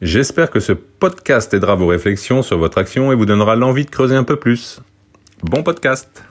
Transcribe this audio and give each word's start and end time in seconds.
J'espère 0.00 0.50
que 0.50 0.60
ce 0.60 0.72
podcast 0.72 1.52
aidera 1.54 1.74
vos 1.74 1.88
réflexions 1.88 2.42
sur 2.42 2.56
votre 2.56 2.78
action 2.78 3.10
et 3.10 3.16
vous 3.16 3.26
donnera 3.26 3.56
l'envie 3.56 3.84
de 3.84 3.90
creuser 3.90 4.14
un 4.14 4.22
peu 4.22 4.36
plus. 4.36 4.80
Bon 5.42 5.64
podcast 5.64 6.24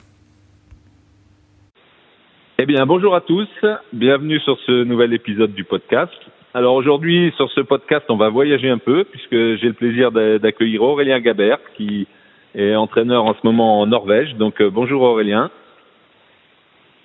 Eh 2.58 2.64
bien, 2.64 2.86
bonjour 2.86 3.14
à 3.14 3.20
tous, 3.20 3.46
bienvenue 3.92 4.40
sur 4.40 4.58
ce 4.64 4.84
nouvel 4.84 5.12
épisode 5.12 5.52
du 5.52 5.64
podcast. 5.64 6.14
Alors 6.54 6.76
aujourd'hui, 6.76 7.30
sur 7.36 7.50
ce 7.50 7.60
podcast, 7.60 8.06
on 8.08 8.16
va 8.16 8.30
voyager 8.30 8.70
un 8.70 8.78
peu 8.78 9.04
puisque 9.04 9.32
j'ai 9.32 9.68
le 9.68 9.74
plaisir 9.74 10.12
d'accueillir 10.12 10.82
Aurélien 10.82 11.20
Gabert 11.20 11.60
qui 11.76 12.06
est 12.54 12.74
entraîneur 12.74 13.26
en 13.26 13.34
ce 13.34 13.40
moment 13.44 13.80
en 13.80 13.86
Norvège. 13.86 14.34
Donc 14.36 14.62
euh, 14.62 14.70
bonjour 14.70 15.02
Aurélien. 15.02 15.50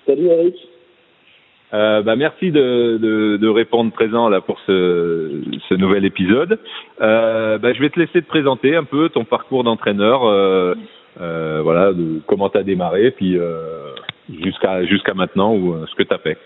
Salut 0.06 0.28
Eric. 0.28 0.54
Euh, 1.72 2.02
bah, 2.02 2.14
merci 2.14 2.50
de, 2.50 2.98
de, 2.98 3.36
de, 3.36 3.48
répondre 3.48 3.90
présent 3.90 4.28
là 4.28 4.40
pour 4.40 4.60
ce, 4.66 5.30
ce 5.68 5.74
nouvel 5.74 6.04
épisode. 6.04 6.58
Euh, 7.00 7.58
bah, 7.58 7.72
je 7.72 7.80
vais 7.80 7.90
te 7.90 7.98
laisser 7.98 8.20
te 8.22 8.28
présenter 8.28 8.76
un 8.76 8.84
peu 8.84 9.08
ton 9.08 9.24
parcours 9.24 9.64
d'entraîneur, 9.64 10.24
euh, 10.24 10.74
euh 11.20 11.60
voilà, 11.62 11.92
de, 11.92 12.20
comment 12.26 12.50
tu 12.50 12.58
as 12.58 12.62
démarré, 12.62 13.10
puis 13.10 13.38
euh, 13.38 13.94
jusqu'à 14.42 14.84
jusqu'à 14.84 15.14
maintenant 15.14 15.54
ou 15.54 15.74
ce 15.86 15.94
que 15.94 16.02
tu 16.02 16.14
as 16.14 16.18
fait. 16.18 16.38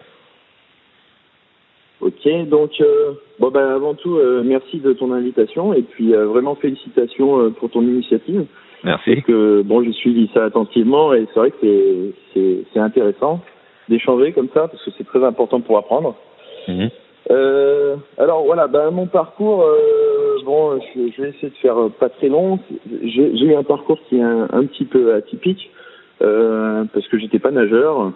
Ok, 2.00 2.48
donc 2.48 2.80
bon 3.40 3.50
bah 3.50 3.74
avant 3.74 3.94
tout 3.94 4.20
merci 4.44 4.78
de 4.78 4.92
ton 4.92 5.12
invitation 5.12 5.74
et 5.74 5.82
puis 5.82 6.12
vraiment 6.12 6.54
félicitations 6.54 7.50
pour 7.50 7.70
ton 7.70 7.82
initiative. 7.82 8.46
Merci. 8.84 9.14
Parce 9.14 9.26
que 9.26 9.62
bon 9.62 9.82
j'ai 9.82 9.92
suivi 9.92 10.30
ça 10.32 10.44
attentivement 10.44 11.12
et 11.12 11.26
c'est 11.34 11.40
vrai 11.40 11.50
que 11.50 12.12
c'est 12.32 12.64
c'est 12.72 12.78
intéressant 12.78 13.42
d'échanger 13.88 14.32
comme 14.32 14.48
ça 14.54 14.68
parce 14.68 14.82
que 14.84 14.90
c'est 14.96 15.06
très 15.06 15.24
important 15.24 15.60
pour 15.60 15.78
apprendre. 15.78 16.14
Mhm. 16.66 16.90
Euh, 17.30 17.96
alors 18.16 18.44
voilà, 18.44 18.68
bah, 18.68 18.90
mon 18.90 19.06
parcours, 19.06 19.62
euh, 19.62 20.36
bon, 20.44 20.80
je, 20.80 21.10
je, 21.14 21.22
vais 21.22 21.28
essayer 21.30 21.50
de 21.50 21.56
faire 21.56 21.76
pas 21.98 22.08
très 22.08 22.28
long. 22.28 22.58
J'ai 23.02 23.44
eu 23.44 23.54
un 23.54 23.64
parcours 23.64 23.98
qui 24.08 24.18
est 24.18 24.22
un, 24.22 24.48
un 24.50 24.64
petit 24.64 24.84
peu 24.84 25.14
atypique 25.14 25.70
euh, 26.22 26.84
parce 26.92 27.06
que 27.08 27.18
j'étais 27.18 27.38
pas 27.38 27.50
nageur. 27.50 28.12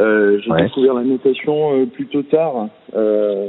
Euh, 0.00 0.38
j'ai 0.40 0.62
découvert 0.62 0.94
la 0.94 1.02
natation 1.02 1.80
euh, 1.80 1.86
plutôt 1.86 2.22
tard. 2.22 2.68
Euh, 2.94 3.48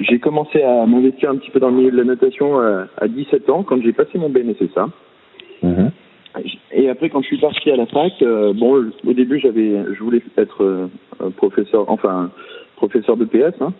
j'ai 0.00 0.18
commencé 0.18 0.62
à 0.62 0.84
m'investir 0.84 1.30
un 1.30 1.36
petit 1.36 1.50
peu 1.50 1.60
dans 1.60 1.70
le 1.70 1.76
milieu 1.76 1.90
de 1.90 1.96
la 1.96 2.04
natation 2.04 2.58
à 2.58 3.08
17 3.08 3.48
ans 3.48 3.62
quand 3.62 3.80
j'ai 3.82 3.92
passé 3.92 4.18
mon 4.18 4.28
BNSSA. 4.28 4.88
Mhm. 5.62 5.90
Et 6.76 6.90
après, 6.90 7.08
quand 7.08 7.22
je 7.22 7.28
suis 7.28 7.38
parti 7.38 7.70
à 7.70 7.76
la 7.76 7.86
fac, 7.86 8.12
euh, 8.20 8.52
bon, 8.52 8.84
au 9.06 9.12
début, 9.14 9.40
j'avais, 9.40 9.94
je 9.94 9.98
voulais 10.02 10.20
être 10.36 10.62
euh, 10.62 11.30
professeur, 11.38 11.88
enfin, 11.88 12.30
professeur 12.76 13.16
de 13.16 13.24
PS. 13.24 13.54
Hein. 13.62 13.72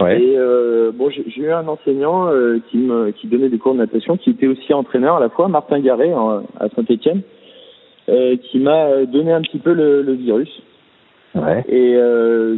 Ouais. 0.00 0.20
Et 0.20 0.34
euh, 0.36 0.90
bon, 0.92 1.10
j'ai 1.10 1.40
eu 1.40 1.52
un 1.52 1.68
enseignant 1.68 2.26
euh, 2.26 2.58
qui 2.68 2.78
me, 2.78 3.12
qui 3.12 3.28
donnait 3.28 3.50
des 3.50 3.58
cours 3.58 3.74
de 3.74 3.78
natation, 3.78 4.16
qui 4.16 4.30
était 4.30 4.48
aussi 4.48 4.74
entraîneur 4.74 5.14
à 5.16 5.20
la 5.20 5.28
fois, 5.28 5.46
Martin 5.46 5.78
Garret 5.78 6.12
à 6.58 6.68
Saint-Étienne, 6.74 7.22
qui 8.06 8.58
m'a 8.58 9.06
donné 9.06 9.32
un 9.32 9.42
petit 9.42 9.58
peu 9.58 9.72
le, 9.72 10.02
le 10.02 10.14
virus. 10.14 10.50
Ouais. 11.36 11.64
Et 11.68 11.96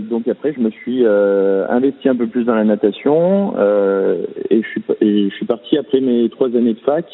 donc 0.09 0.27
après, 0.29 0.55
je 0.55 0.61
me 0.61 0.71
suis 0.71 1.05
investi 1.07 2.09
un 2.09 2.17
peu 2.17 2.27
plus 2.27 2.45
dans 2.45 2.55
la 2.55 2.65
natation 2.65 3.53
et 4.51 4.63
je 4.63 4.69
suis, 4.69 4.83
et 5.03 5.29
je 5.31 5.35
suis 5.35 5.47
parti 5.47 5.77
après 5.77 6.01
mes 6.01 6.29
trois 6.31 6.49
années 6.49 6.75
de 6.75 6.81
fac. 6.81 7.05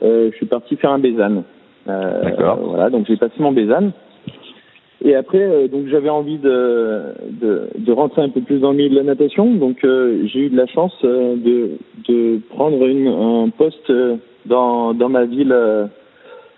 je 0.00 0.32
suis 0.34 0.46
parti 0.46 0.76
faire 0.76 0.90
un 0.90 0.98
Bézanne. 0.98 1.44
Euh, 1.88 2.22
D'accord. 2.22 2.58
Voilà, 2.62 2.90
donc 2.90 3.06
j'ai 3.06 3.16
passé 3.16 3.34
mon 3.38 3.52
Bézanne. 3.52 3.92
Et 5.04 5.14
après, 5.14 5.40
euh, 5.40 5.68
donc 5.68 5.86
j'avais 5.86 6.08
envie 6.08 6.38
de, 6.38 7.02
de, 7.40 7.68
de, 7.76 7.92
rentrer 7.92 8.22
un 8.22 8.30
peu 8.30 8.40
plus 8.40 8.58
dans 8.58 8.72
le 8.72 8.78
milieu 8.78 8.90
de 8.90 8.96
la 8.96 9.04
natation. 9.04 9.54
Donc 9.54 9.84
euh, 9.84 10.26
j'ai 10.26 10.40
eu 10.40 10.50
de 10.50 10.56
la 10.56 10.66
chance 10.66 10.94
euh, 11.04 11.36
de, 11.36 11.70
de 12.08 12.40
prendre 12.50 12.84
une, 12.84 13.06
un 13.06 13.48
poste 13.50 13.92
dans, 14.46 14.94
dans 14.94 15.08
ma 15.08 15.24
ville, 15.24 15.54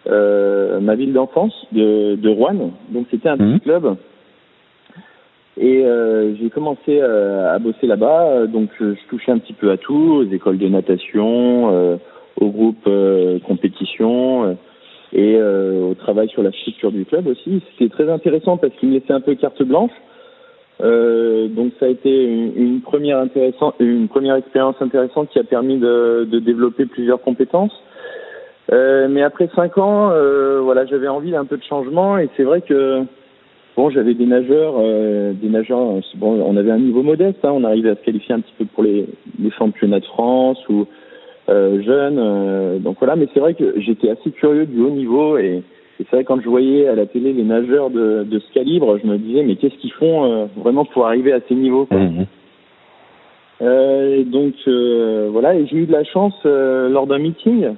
euh, 0.07 0.81
ma 0.81 0.95
ville 0.95 1.13
d'enfance 1.13 1.55
de, 1.73 2.17
de 2.17 2.29
Rouen. 2.31 2.73
Donc 2.89 3.07
c'était 3.11 3.29
un 3.29 3.37
mmh. 3.37 3.53
petit 3.53 3.61
club. 3.61 3.97
Et 5.59 5.85
euh, 5.85 6.35
j'ai 6.37 6.49
commencé 6.49 7.03
à 7.03 7.59
bosser 7.59 7.87
là-bas. 7.87 8.47
Donc 8.47 8.71
je, 8.81 8.95
touchais 9.11 9.33
un 9.33 9.39
petit 9.39 9.53
peu 9.53 9.71
à 9.71 9.77
tout, 9.77 10.23
aux 10.23 10.33
écoles 10.33 10.57
de 10.57 10.69
natation, 10.69 11.99
aux 12.41 12.49
groupes 12.49 12.89
compétition 13.47 14.57
et 15.13 15.37
euh, 15.37 15.91
au 15.91 15.95
travail 15.95 16.29
sur 16.29 16.43
la 16.43 16.53
structure 16.53 16.93
du 16.93 17.05
club 17.05 17.27
aussi. 17.27 17.63
C'était 17.73 17.93
très 17.93 18.09
intéressant 18.11 18.57
parce 18.57 18.73
qu'il 18.75 18.91
me 18.91 18.95
laissait 18.95 19.13
un 19.13 19.21
peu 19.21 19.35
carte 19.35 19.63
blanche. 19.63 19.93
Euh, 20.83 21.49
donc 21.49 21.73
ça 21.79 21.87
a 21.87 21.89
été 21.89 22.25
une, 22.25 22.81
première 22.81 23.19
intéressante, 23.19 23.75
une 23.81 24.09
première 24.09 24.37
expérience 24.37 24.77
intéressante 24.81 25.29
qui 25.31 25.39
a 25.39 25.45
permis 25.45 25.79
de, 25.79 26.27
de 26.31 26.39
développer 26.39 26.87
plusieurs 26.87 27.21
compétences. 27.21 27.73
Euh, 28.73 29.09
mais 29.11 29.23
après 29.23 29.51
cinq 29.55 29.79
ans, 29.79 30.11
euh, 30.13 30.61
voilà, 30.63 30.87
j'avais 30.87 31.09
envie 31.09 31.33
d'un 31.33 31.45
peu 31.45 31.57
de 31.57 31.65
changement 31.65 32.19
et 32.19 32.29
c'est 32.37 32.45
vrai 32.45 32.61
que 32.61 33.03
bon, 33.77 33.91
j'avais 33.91 34.15
des 34.15 34.27
nageurs, 34.27 34.75
euh, 34.79 35.33
des 35.33 35.49
nageurs. 35.49 36.01
Bon, 36.15 36.41
on 36.41 36.57
avait 36.57 36.71
un 36.71 36.79
niveau 36.79 37.03
modeste, 37.03 37.45
hein, 37.45 37.51
on 37.53 37.65
arrivait 37.65 37.91
à 37.91 37.97
se 37.97 38.03
qualifier 38.03 38.35
un 38.35 38.41
petit 38.41 38.55
peu 38.57 38.65
pour 38.67 38.85
les, 38.85 39.07
les 39.41 39.51
championnats 39.51 40.01
de 40.01 40.07
France 40.07 40.59
ou 40.69 40.83
euh, 40.83 40.85
jeune. 41.83 42.19
Euh, 42.19 42.79
donc 42.79 42.97
voilà, 42.99 43.17
mais 43.17 43.27
c'est 43.35 43.41
vrai 43.41 43.55
que 43.55 43.81
j'étais 43.81 44.11
assez 44.11 44.31
curieux 44.31 44.67
du 44.67 44.81
haut 44.81 44.91
niveau 44.91 45.37
et, 45.37 45.63
et 45.99 46.07
c'est 46.09 46.17
vrai 46.17 46.25
quand 46.25 46.41
je 46.41 46.49
voyais 46.49 46.87
à 46.87 46.95
la 46.95 47.07
télé 47.07 47.33
les 47.33 47.43
nageurs 47.43 47.91
de, 47.91 48.25
de 48.25 48.39
ce 48.39 48.53
calibre, 48.53 48.99
je 49.03 49.07
me 49.07 49.19
disais 49.19 49.43
mais 49.43 49.57
qu'est-ce 49.57 49.77
qu'ils 49.77 49.93
font 49.93 50.25
euh, 50.25 50.47
vraiment 50.57 50.85
pour 50.85 51.07
arriver 51.07 51.33
à 51.33 51.41
ces 51.49 51.55
niveaux 51.55 51.87
quoi. 51.87 51.99
Mmh. 51.99 52.27
Euh, 53.63 54.25
donc 54.25 54.55
euh, 54.69 55.29
voilà, 55.31 55.55
et 55.55 55.67
j'ai 55.67 55.77
eu 55.77 55.87
de 55.87 55.93
la 55.93 56.05
chance 56.05 56.35
euh, 56.47 56.89
lors 56.89 57.07
d'un 57.07 57.19
meeting 57.19 57.75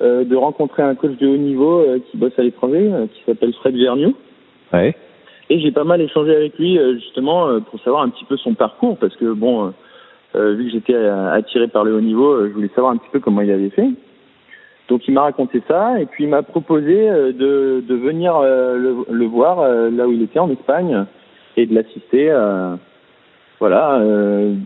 de 0.00 0.34
rencontrer 0.34 0.82
un 0.82 0.96
coach 0.96 1.16
de 1.18 1.28
haut 1.28 1.36
niveau 1.36 1.84
qui 2.10 2.16
bosse 2.16 2.36
à 2.36 2.42
l'étranger, 2.42 2.90
qui 3.14 3.22
s'appelle 3.24 3.52
Fred 3.52 3.76
Verniou. 3.76 4.14
Ouais. 4.72 4.92
Et 5.50 5.60
j'ai 5.60 5.70
pas 5.70 5.84
mal 5.84 6.00
échangé 6.00 6.34
avec 6.34 6.58
lui 6.58 6.76
justement 6.94 7.60
pour 7.60 7.78
savoir 7.78 8.02
un 8.02 8.08
petit 8.08 8.24
peu 8.24 8.36
son 8.36 8.54
parcours, 8.54 8.96
parce 8.96 9.14
que 9.14 9.32
bon, 9.32 9.72
euh, 10.36 10.54
vu 10.54 10.64
que 10.64 10.70
j'étais 10.70 10.96
attiré 10.96 11.68
par 11.68 11.84
le 11.84 11.94
haut 11.94 12.00
niveau, 12.00 12.32
euh, 12.32 12.48
je 12.48 12.54
voulais 12.54 12.70
savoir 12.74 12.92
un 12.92 12.96
petit 12.96 13.10
peu 13.12 13.20
comment 13.20 13.40
il 13.40 13.50
avait 13.50 13.70
fait. 13.70 13.88
Donc 14.88 15.06
il 15.06 15.14
m'a 15.14 15.22
raconté 15.22 15.62
ça 15.68 16.00
et 16.00 16.06
puis 16.06 16.24
il 16.24 16.30
m'a 16.30 16.42
proposé 16.42 17.08
euh, 17.08 17.32
de, 17.32 17.84
de 17.86 17.94
venir 17.94 18.40
le, 18.40 19.04
le, 19.10 19.26
voir 19.26 19.66
là 19.90 20.08
où 20.08 20.12
il 20.12 20.22
était 20.22 20.40
en 20.40 20.50
Espagne 20.50 21.06
et 21.56 21.66
de 21.66 21.74
l'assister. 21.74 22.32
voilà. 23.60 24.00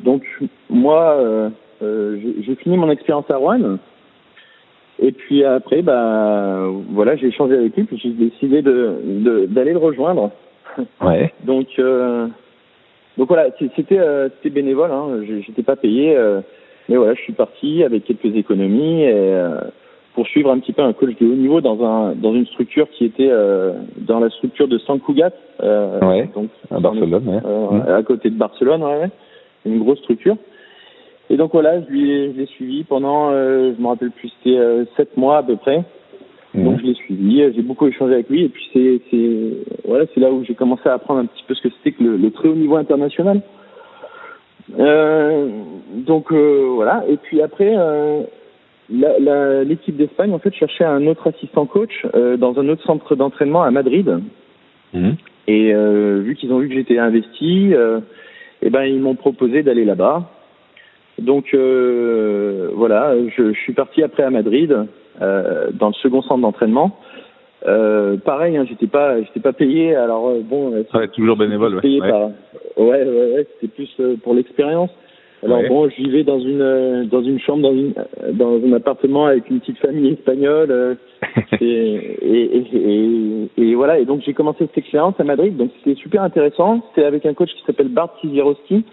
donc 0.04 0.22
moi, 0.70 1.50
j'ai 1.80 2.54
fini 2.56 2.76
mon 2.76 2.90
expérience 2.90 3.30
à 3.30 3.36
Rouen. 3.36 3.78
Et 5.00 5.12
puis 5.12 5.44
après, 5.44 5.82
bah 5.82 6.64
voilà, 6.90 7.14
j'ai 7.16 7.28
échangé 7.28 7.54
avec 7.54 7.76
lui, 7.76 7.84
puis 7.84 8.00
j'ai 8.02 8.10
décidé 8.10 8.62
de 8.62 9.46
d'aller 9.46 9.72
le 9.72 9.78
rejoindre. 9.78 10.30
Ouais. 11.00 11.32
donc 11.44 11.68
donc 13.18 13.28
voilà, 13.28 13.48
c'était 13.58 13.98
euh, 13.98 14.28
c'était 14.36 14.50
bénévole, 14.54 14.92
hein, 14.92 15.20
j'étais 15.44 15.64
pas 15.64 15.74
payé, 15.74 16.16
euh, 16.16 16.40
mais 16.88 16.97
voilà, 16.97 17.15
je 17.15 17.20
suis 17.22 17.32
parti 17.32 17.82
avec 17.82 18.04
quelques 18.04 18.36
économies 18.36 19.03
et, 19.03 19.12
euh, 19.12 19.60
pour 20.15 20.26
suivre 20.28 20.50
un 20.53 20.59
petit 20.60 20.72
peu 20.72 20.82
un 20.82 20.92
coach 20.92 21.16
de 21.20 21.26
haut 21.26 21.34
niveau 21.34 21.60
dans 21.60 21.84
un 21.84 22.15
dans 22.15 22.32
une 22.32 22.47
structure 22.47 22.88
qui 22.91 23.04
était 23.04 23.28
euh, 23.28 23.72
dans 23.97 24.20
la 24.20 24.30
structure 24.30 24.68
de 24.68 24.78
San 24.78 25.00
Cugat, 25.00 25.32
euh, 25.62 25.98
ouais, 26.00 26.30
donc 26.32 26.48
à 26.70 26.78
Barcelone, 26.78 27.28
ouais. 27.28 27.41
euh, 27.44 27.98
à 27.98 28.03
côté 28.04 28.30
de 28.30 28.36
Barcelone, 28.36 28.84
ouais, 28.84 29.10
une 29.66 29.80
grosse 29.80 29.98
structure. 29.98 30.36
Et 31.30 31.36
donc 31.36 31.53
voilà, 31.53 31.82
je 31.82 31.92
l'ai 31.92 32.47
suivi 32.47 32.84
pendant, 32.84 33.30
euh, 33.32 33.72
je 33.76 33.82
me 33.82 33.88
rappelle 33.88 34.12
plus, 34.12 34.32
c'était 34.38 34.56
euh, 34.56 34.84
sept 34.97 35.16
mois 35.16 35.38
à 35.38 35.42
peu 35.42 35.56
près. 35.56 35.82
Mmh. 36.54 36.65
Donc 36.65 36.80
je 36.80 36.86
l'ai 36.86 36.95
suivi, 36.95 37.42
j'ai 37.54 37.62
beaucoup 37.62 37.86
échangé 37.86 38.15
avec 38.15 38.30
lui 38.30 38.45
et 38.45 38.48
puis 38.48 38.66
c'est 38.72 39.00
c'est 39.10 39.86
voilà 39.86 40.06
c'est 40.15 40.21
là 40.21 40.30
où 40.30 40.45
j'ai 40.45 40.54
commencé 40.54 40.89
à 40.89 40.95
apprendre 40.95 41.21
un 41.21 41.27
petit 41.27 41.45
peu 41.47 41.54
ce 41.54 41.62
que 41.62 41.68
c'était 41.68 41.92
que 41.92 42.03
le, 42.03 42.16
le, 42.16 42.30
très 42.30 42.48
haut 42.48 42.54
niveau 42.54 42.77
international. 42.77 43.42
Euh, 44.78 45.48
donc 45.95 46.33
euh, 46.33 46.71
voilà 46.74 47.04
et 47.09 47.16
puis 47.16 47.42
après 47.42 47.74
euh, 47.77 48.22
l'équipe 48.89 49.97
d'Espagne 49.97 50.33
en 50.33 50.39
fait 50.39 50.54
cherchait 50.54 50.84
un 50.84 51.06
autre 51.06 51.28
assistant 51.28 51.66
coach 51.66 52.06
euh, 52.15 52.36
dans 52.39 52.59
un 52.59 52.68
autre 52.68 52.84
centre 52.84 53.15
d'entraînement 53.15 53.62
à 53.62 53.71
Madrid. 53.71 54.21
Mmh. 54.95 55.10
Et 55.48 55.74
euh, 55.74 56.21
vu 56.24 56.34
qu'ils 56.34 56.53
ont 56.53 56.59
vu 56.59 56.68
que 56.68 56.74
j'étais 56.74 56.98
investi, 56.98 57.74
et 58.62 58.71
ben 58.71 58.84
ils 58.84 59.00
m'ont 59.00 59.15
proposé 59.15 59.62
d'aller 59.62 59.84
là-bas. 59.84 60.30
Donc 61.18 61.53
euh, 61.53 62.71
voilà, 62.74 63.15
je, 63.36 63.53
je, 63.53 63.59
suis 63.60 63.72
parti 63.72 64.03
après 64.03 64.22
à 64.22 64.30
Madrid 64.30 64.72
euh, 64.72 64.84
dans 65.20 65.88
le 65.88 65.94
second 65.94 66.22
centre 66.22 66.41
d'entraînement. 66.41 66.97
Euh, 67.66 68.16
pareil, 68.18 68.56
hein, 68.56 68.65
j'étais 68.68 68.86
pas, 68.86 69.20
j'étais 69.20 69.41
pas 69.41 69.53
payé. 69.53 69.94
Alors 69.94 70.28
euh, 70.28 70.41
bon, 70.42 70.70
ouais, 70.70 71.09
toujours 71.09 71.36
bénévole. 71.36 71.76
Ouais. 71.76 71.80
Payé 71.80 72.00
Par... 72.00 72.30
ouais, 72.76 73.04
ouais, 73.04 73.04
ouais 73.04 73.47
c'était 73.54 73.72
plus 73.72 73.91
euh, 74.00 74.16
pour 74.22 74.34
l'expérience. 74.34 74.91
Alors 75.44 75.62
bon, 75.68 75.88
je 75.88 75.97
vivais 76.03 76.24
dans 76.24 76.41
une 76.41 77.09
dans 77.09 77.22
une 77.22 77.38
chambre 77.38 77.62
dans 77.62 77.72
une 77.72 77.94
dans 78.32 78.60
un 78.60 78.72
appartement 78.72 79.26
avec 79.26 79.48
une 79.50 79.60
petite 79.60 79.78
famille 79.78 80.15
espagnole 80.15 80.97
et, 81.60 81.64
et, 81.64 82.64
et, 82.72 83.48
et, 83.56 83.74
voilà 83.76 84.00
et 84.00 84.04
donc 84.04 84.22
j'ai 84.26 84.34
commencé 84.34 84.66
cette 84.66 84.78
expérience 84.78 85.14
à 85.21 85.22
Madrid 85.22 85.56
donc 85.56 85.71
c'était 85.78 85.94
super 86.00 86.24
intéressant 86.24 86.82
c'était 86.88 87.06
avec 87.06 87.24
un 87.24 87.34
coach 87.34 87.50
qui 87.50 87.62
s'appelle 87.64 87.86
Bart 87.86 88.12
Cizierowski 88.21 88.84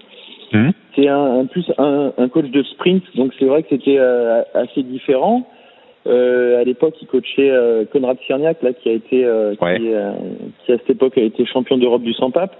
mmh. 0.53 0.69
c'est 0.95 1.07
un, 1.07 1.39
un, 1.39 1.45
plus 1.47 1.65
un, 1.79 2.11
un, 2.15 2.29
coach 2.29 2.51
de 2.51 2.61
sprint 2.61 3.03
donc 3.15 3.33
c'est 3.39 3.45
vrai 3.45 3.63
que 3.63 3.69
c'était 3.69 3.97
euh, 3.97 4.43
assez 4.53 4.83
différent 4.83 5.47
euh, 6.07 6.61
à 6.61 6.63
l'époque 6.63 6.95
il 7.01 7.07
coachait 7.07 7.49
euh, 7.49 7.85
Konrad 7.91 8.17
Cierniak 8.25 8.61
là 8.61 8.73
qui 8.73 8.89
a 8.89 8.93
été 8.93 9.25
euh, 9.25 9.55
qui, 9.55 9.81
qui, 9.81 9.93
à 9.93 10.13
cette 10.67 10.89
époque 10.89 11.17
a 11.17 11.21
été 11.21 11.45
champion 11.45 11.77
d'Europe 11.77 12.03
du 12.03 12.13
sans 12.13 12.31
pape 12.31 12.55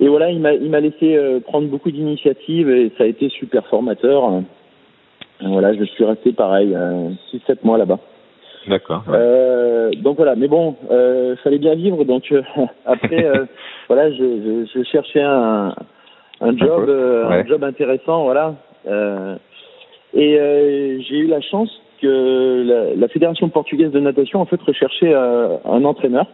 et 0.00 0.08
voilà, 0.08 0.30
il 0.30 0.40
m'a 0.40 0.52
il 0.52 0.70
m'a 0.70 0.80
laissé 0.80 1.16
euh, 1.16 1.40
prendre 1.40 1.68
beaucoup 1.68 1.90
d'initiatives 1.90 2.68
et 2.68 2.90
ça 2.98 3.04
a 3.04 3.06
été 3.06 3.28
super 3.28 3.66
formateur. 3.68 4.42
Voilà, 5.40 5.74
je 5.74 5.84
suis 5.84 6.04
resté 6.04 6.32
pareil, 6.32 6.74
euh, 6.74 7.10
6-7 7.32 7.58
mois 7.64 7.78
là-bas. 7.78 7.98
D'accord. 8.68 9.02
Ouais. 9.06 9.14
Euh, 9.16 9.90
donc 10.02 10.16
voilà, 10.16 10.36
mais 10.36 10.48
bon, 10.48 10.76
euh, 10.90 11.36
fallait 11.44 11.58
bien 11.58 11.74
vivre. 11.74 12.04
Donc 12.04 12.24
euh, 12.32 12.42
après, 12.86 13.24
euh, 13.24 13.44
voilà, 13.88 14.10
je, 14.10 14.16
je, 14.16 14.66
je, 14.74 14.82
cherchais 14.84 15.22
un, 15.22 15.74
un 16.40 16.56
job, 16.56 16.88
un, 16.88 17.28
ouais. 17.28 17.34
un 17.36 17.46
job 17.46 17.62
intéressant, 17.62 18.24
voilà. 18.24 18.54
et 20.14 21.00
j'ai 21.08 21.18
eu 21.18 21.26
la 21.26 21.40
chance 21.40 21.70
que 22.04 22.62
la, 22.66 22.94
la, 22.94 23.08
fédération 23.08 23.48
portugaise 23.48 23.90
de 23.90 24.00
natation 24.00 24.40
en 24.40 24.46
fait 24.46 24.60
recherchait 24.60 25.14
un 25.14 25.84
entraîneur 25.84 26.26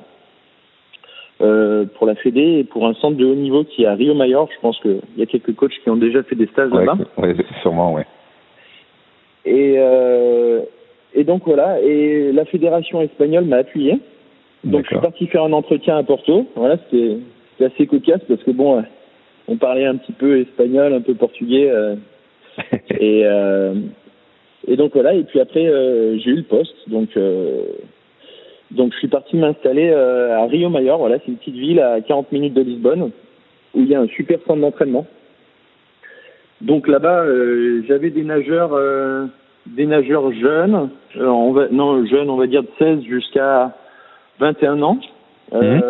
euh, 1.40 1.86
pour 1.94 2.06
la 2.06 2.14
Fédé 2.16 2.58
et 2.58 2.64
pour 2.64 2.86
un 2.86 2.92
centre 2.94 3.16
de 3.16 3.24
haut 3.24 3.34
niveau 3.34 3.64
qui 3.64 3.84
est 3.84 3.86
à 3.86 3.94
Rio 3.94 4.12
Mayor. 4.12 4.48
Je 4.54 4.60
pense 4.60 4.78
qu'il 4.80 5.00
y 5.16 5.22
a 5.22 5.26
quelques 5.26 5.54
coachs 5.54 5.72
qui 5.82 5.88
ont 5.88 5.96
déjà 5.96 6.22
fait 6.22 6.34
des 6.34 6.46
stages 6.48 6.70
ouais, 6.70 6.84
là-bas. 6.84 7.04
Oui, 7.16 7.30
sûrement, 7.62 7.94
oui. 7.94 8.02
Et, 9.46 9.76
euh, 9.78 10.60
et 11.14 11.24
donc 11.24 11.44
voilà, 11.46 11.80
et 11.80 12.30
la 12.32 12.44
fédération 12.44 13.00
espagnole 13.00 13.44
m'a 13.44 13.56
appuyé. 13.56 14.00
Donc 14.64 14.82
je 14.82 14.88
suis 14.88 14.98
parti 14.98 15.26
faire 15.28 15.44
un 15.44 15.52
entretien 15.54 15.96
à 15.96 16.02
Porto. 16.02 16.46
Voilà, 16.56 16.76
c'était 16.90 17.16
assez 17.64 17.86
cocasse 17.86 18.20
parce 18.28 18.42
que 18.42 18.50
bon, 18.50 18.84
on 19.48 19.56
parlait 19.56 19.86
un 19.86 19.96
petit 19.96 20.12
peu 20.12 20.40
espagnol, 20.40 20.92
un 20.92 21.00
peu 21.00 21.14
portugais. 21.14 21.70
Euh, 21.70 21.96
et, 22.90 23.22
euh, 23.24 23.74
et 24.70 24.76
donc 24.76 24.92
voilà, 24.94 25.14
et 25.14 25.24
puis 25.24 25.40
après 25.40 25.66
euh, 25.66 26.16
j'ai 26.18 26.30
eu 26.30 26.36
le 26.36 26.42
poste. 26.44 26.76
Donc 26.88 27.08
euh, 27.16 27.64
donc 28.70 28.92
je 28.92 28.98
suis 28.98 29.08
parti 29.08 29.36
m'installer 29.36 29.90
euh, 29.90 30.38
à 30.38 30.46
Rio 30.46 30.68
Mayor, 30.68 30.98
voilà, 30.98 31.18
c'est 31.18 31.28
une 31.28 31.38
petite 31.38 31.56
ville 31.56 31.80
à 31.80 32.00
40 32.00 32.30
minutes 32.30 32.54
de 32.54 32.62
Lisbonne, 32.62 33.10
où 33.74 33.80
il 33.80 33.88
y 33.88 33.96
a 33.96 34.00
un 34.00 34.06
super 34.06 34.38
centre 34.46 34.60
d'entraînement. 34.60 35.06
Donc 36.60 36.86
là-bas, 36.86 37.24
euh, 37.24 37.82
j'avais 37.88 38.10
des 38.10 38.22
nageurs, 38.22 38.70
euh, 38.74 39.26
des 39.66 39.86
nageurs 39.86 40.32
jeunes, 40.32 40.90
euh, 41.16 41.26
on 41.26 41.50
va, 41.52 41.66
non 41.72 42.06
jeunes, 42.06 42.30
on 42.30 42.36
va 42.36 42.46
dire 42.46 42.62
de 42.62 42.68
16 42.78 43.02
jusqu'à 43.02 43.74
21 44.38 44.82
ans. 44.82 44.98
Mmh. 45.52 45.80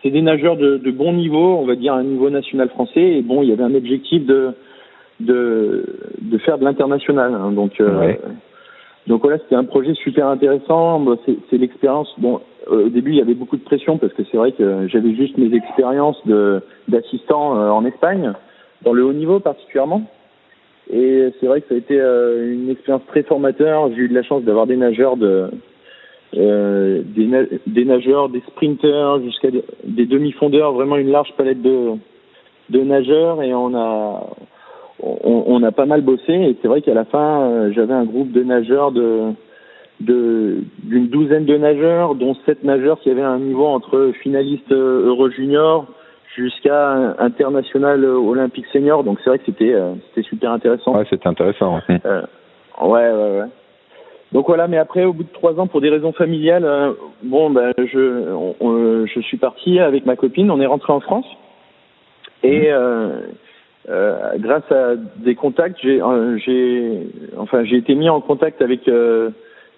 C'est 0.00 0.10
des 0.10 0.22
nageurs 0.22 0.56
de, 0.56 0.76
de, 0.76 0.90
bon 0.92 1.12
niveau, 1.12 1.56
on 1.58 1.64
va 1.64 1.74
dire 1.74 1.94
un 1.94 2.04
niveau 2.04 2.30
national 2.30 2.68
français. 2.68 3.00
Et 3.00 3.22
bon, 3.22 3.42
il 3.42 3.48
y 3.48 3.52
avait 3.52 3.64
un 3.64 3.74
objectif 3.74 4.24
de 4.26 4.52
de, 5.24 5.84
de 6.20 6.38
faire 6.38 6.58
de 6.58 6.64
l'international. 6.64 7.34
Hein, 7.34 7.52
donc 7.52 7.72
ouais. 7.78 8.20
Donc 9.06 9.22
voilà, 9.22 9.38
c'était 9.38 9.56
un 9.56 9.64
projet 9.64 9.94
super 9.94 10.28
intéressant. 10.28 11.04
C'est 11.50 11.58
l'expérience. 11.58 12.12
Bon, 12.18 12.40
au 12.70 12.88
début, 12.88 13.10
il 13.10 13.16
y 13.16 13.20
avait 13.20 13.34
beaucoup 13.34 13.56
de 13.56 13.64
pression 13.64 13.98
parce 13.98 14.12
que 14.12 14.22
c'est 14.30 14.36
vrai 14.36 14.52
que 14.52 14.86
j'avais 14.88 15.14
juste 15.14 15.36
mes 15.38 15.52
expériences 15.54 16.22
d'assistant 16.88 17.58
euh, 17.58 17.70
en 17.70 17.84
Espagne, 17.84 18.32
dans 18.82 18.92
le 18.92 19.04
haut 19.04 19.12
niveau 19.12 19.40
particulièrement. 19.40 20.02
Et 20.90 21.32
c'est 21.40 21.46
vrai 21.46 21.62
que 21.62 21.68
ça 21.68 21.74
a 21.74 21.78
été 21.78 22.00
euh, 22.00 22.52
une 22.52 22.70
expérience 22.70 23.04
très 23.08 23.22
formateur. 23.22 23.88
J'ai 23.90 24.02
eu 24.02 24.08
de 24.08 24.14
la 24.14 24.22
chance 24.22 24.44
d'avoir 24.44 24.66
des 24.66 24.76
nageurs 24.76 25.16
de 25.16 25.48
euh, 26.34 27.02
des, 27.04 27.26
na 27.26 27.42
des, 27.66 27.84
nageurs, 27.84 28.28
des 28.28 28.40
sprinteurs, 28.40 29.20
jusqu'à 29.20 29.50
des, 29.50 29.64
des 29.84 30.06
demi-fondeurs, 30.06 30.72
vraiment 30.72 30.96
une 30.96 31.10
large 31.10 31.32
palette 31.36 31.60
de, 31.60 31.90
de 32.70 32.80
nageurs. 32.80 33.42
Et 33.42 33.52
on 33.52 33.74
a 33.74 34.28
on, 35.02 35.44
on, 35.46 35.62
a 35.62 35.72
pas 35.72 35.86
mal 35.86 36.00
bossé 36.02 36.32
et 36.32 36.56
c'est 36.62 36.68
vrai 36.68 36.80
qu'à 36.80 36.94
la 36.94 37.04
fin 37.04 37.42
euh, 37.42 37.72
j'avais 37.72 37.94
un 37.94 38.04
groupe 38.04 38.32
de 38.32 38.42
nageurs 38.42 38.92
de 38.92 39.34
d'une 40.00 41.08
douzaine 41.08 41.44
de 41.44 41.56
nageurs 41.56 42.14
dont 42.16 42.34
sept 42.46 42.64
nageurs 42.64 42.98
qui 43.00 43.10
avaient 43.10 43.22
un 43.22 43.38
niveau 43.38 43.66
entre 43.66 44.12
finaliste 44.22 44.72
euh, 44.72 45.06
Euro 45.06 45.30
Junior 45.30 45.86
jusqu'à 46.34 47.14
international 47.18 48.04
euh, 48.04 48.16
olympique 48.16 48.66
senior. 48.72 49.04
Donc 49.04 49.18
c'est 49.22 49.30
vrai 49.30 49.38
que 49.38 49.44
c'était 49.46 49.74
c'était 50.08 50.28
super 50.28 50.52
intéressant. 50.52 50.96
Ouais 50.96 51.06
c'était 51.10 51.28
intéressant 51.28 51.76
ouais. 51.76 52.00
Euh, 52.04 52.22
ouais 52.80 53.10
ouais 53.12 53.38
ouais. 53.40 53.48
Donc 54.32 54.46
voilà 54.46 54.66
mais 54.66 54.78
après 54.78 55.04
au 55.04 55.12
bout 55.12 55.24
de 55.24 55.32
trois 55.32 55.58
ans 55.60 55.66
pour 55.66 55.80
des 55.80 55.90
raisons 55.90 56.12
familiales 56.12 56.66
bon 57.22 57.50
ben 57.50 57.72
je 57.76 58.32
on, 58.60 59.06
je 59.06 59.20
suis 59.20 59.36
parti 59.36 59.78
avec 59.78 60.06
ma 60.06 60.16
copine. 60.16 60.50
On 60.50 60.60
est 60.60 60.66
rentré 60.66 60.92
en 60.92 61.00
France. 61.00 61.26
Et 62.44 62.72
mmh. 62.72 63.12
Euh, 63.88 64.38
grâce 64.38 64.70
à 64.70 64.94
des 65.16 65.34
contacts, 65.34 65.78
j'ai, 65.82 66.00
euh, 66.00 66.38
j'ai, 66.38 67.06
enfin, 67.36 67.64
j'ai 67.64 67.76
été 67.76 67.94
mis 67.94 68.08
en 68.08 68.20
contact 68.20 68.62
avec 68.62 68.86
euh, 68.86 69.30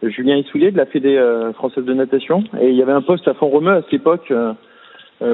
Julien 0.03 0.37
Issoulier 0.37 0.71
de 0.71 0.77
la 0.77 0.85
Fédé 0.85 1.17
euh, 1.17 1.53
française 1.55 1.85
de 1.85 1.95
natation, 1.95 2.45
et 2.61 2.69
il 2.69 2.75
y 2.75 2.83
avait 2.83 2.93
un 2.93 3.01
poste 3.01 3.27
à 3.29 3.35
Font-Romeu 3.35 3.73
à 3.73 3.83
cette 3.83 3.95
époque 3.95 4.31
euh, 4.31 4.53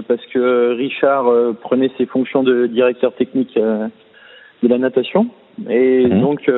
parce 0.06 0.25
que 0.26 0.75
Richard 0.76 1.26
prenait 1.62 1.90
ses 1.99 2.06
fonctions 2.06 2.44
de 2.44 2.67
directeur 2.67 3.12
technique 3.14 3.58
de 3.58 4.69
la 4.69 4.78
natation, 4.78 5.28
et 5.69 6.06
mmh. 6.06 6.20
donc 6.20 6.50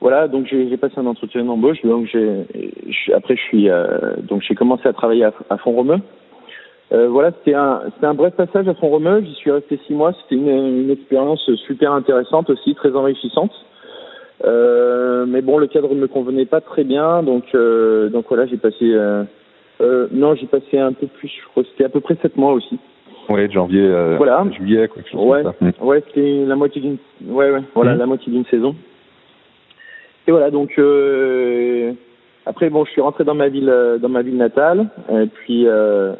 voilà, 0.00 0.28
donc 0.28 0.46
j'ai, 0.46 0.68
j'ai 0.68 0.76
passé 0.76 0.94
un 0.98 1.06
entretien 1.06 1.44
d'embauche, 1.44 1.80
donc 1.82 2.06
j'ai, 2.12 3.14
après 3.14 3.36
je 3.36 3.42
suis, 3.42 3.68
donc 4.28 4.42
j'ai 4.42 4.56
commencé 4.56 4.88
à 4.88 4.92
travailler 4.92 5.24
à, 5.24 5.32
à 5.48 5.56
Font-Romeu. 5.58 6.00
Euh, 6.92 7.08
voilà, 7.08 7.30
c'était 7.38 7.54
un, 7.54 7.82
c'était 7.94 8.06
un 8.06 8.14
bref 8.14 8.34
passage 8.34 8.66
à 8.66 8.74
Font-Romeu. 8.74 9.22
J'y 9.24 9.34
suis 9.34 9.50
resté 9.50 9.78
six 9.86 9.94
mois. 9.94 10.12
C'était 10.22 10.34
une, 10.34 10.48
une, 10.48 10.90
expérience 10.90 11.48
super 11.66 11.92
intéressante 11.92 12.50
aussi, 12.50 12.74
très 12.74 12.92
enrichissante. 12.94 13.52
Euh, 14.44 15.24
mais 15.26 15.42
bon, 15.42 15.58
le 15.58 15.66
cadre 15.66 15.94
ne 15.94 16.00
me 16.00 16.08
convenait 16.08 16.46
pas 16.46 16.60
très 16.60 16.82
bien, 16.82 17.22
donc 17.22 17.44
euh, 17.54 18.08
donc 18.08 18.26
voilà, 18.28 18.46
j'ai 18.46 18.56
passé. 18.56 18.92
Euh, 18.92 19.22
euh, 19.80 20.08
non, 20.12 20.34
j'ai 20.34 20.46
passé 20.46 20.78
un 20.78 20.92
peu 20.92 21.06
plus. 21.06 21.28
Je 21.28 21.48
crois 21.50 21.62
c'était 21.70 21.84
à 21.84 21.88
peu 21.90 22.00
près 22.00 22.16
sept 22.22 22.36
mois 22.36 22.52
aussi. 22.52 22.78
Ouais, 23.28 23.46
de 23.46 23.52
janvier, 23.52 23.86
voilà. 24.16 24.44
juillet, 24.50 24.88
quelque 24.92 25.08
chose 25.08 25.20
ouais, 25.20 25.42
comme 25.44 25.72
ça. 25.72 25.84
Ouais, 25.84 26.02
c'était 26.08 26.44
la 26.46 26.56
moitié 26.56 26.80
d'une. 26.80 26.96
Ouais, 27.26 27.50
ouais, 27.50 27.62
voilà, 27.74 27.94
mmh. 27.94 27.98
la 27.98 28.06
moitié 28.06 28.32
d'une 28.32 28.46
saison. 28.46 28.74
Et 30.26 30.32
voilà, 30.32 30.50
donc. 30.50 30.72
Après, 32.50 32.68
bon, 32.68 32.84
je 32.84 32.90
suis 32.90 33.00
rentré 33.00 33.22
dans 33.22 33.36
ma 33.36 33.48
ville, 33.48 33.68
euh, 33.68 33.98
dans 33.98 34.08
ma 34.08 34.22
ville 34.22 34.36
natale, 34.36 34.88
et 35.08 35.26
puis 35.26 35.68
euh, 35.68 36.14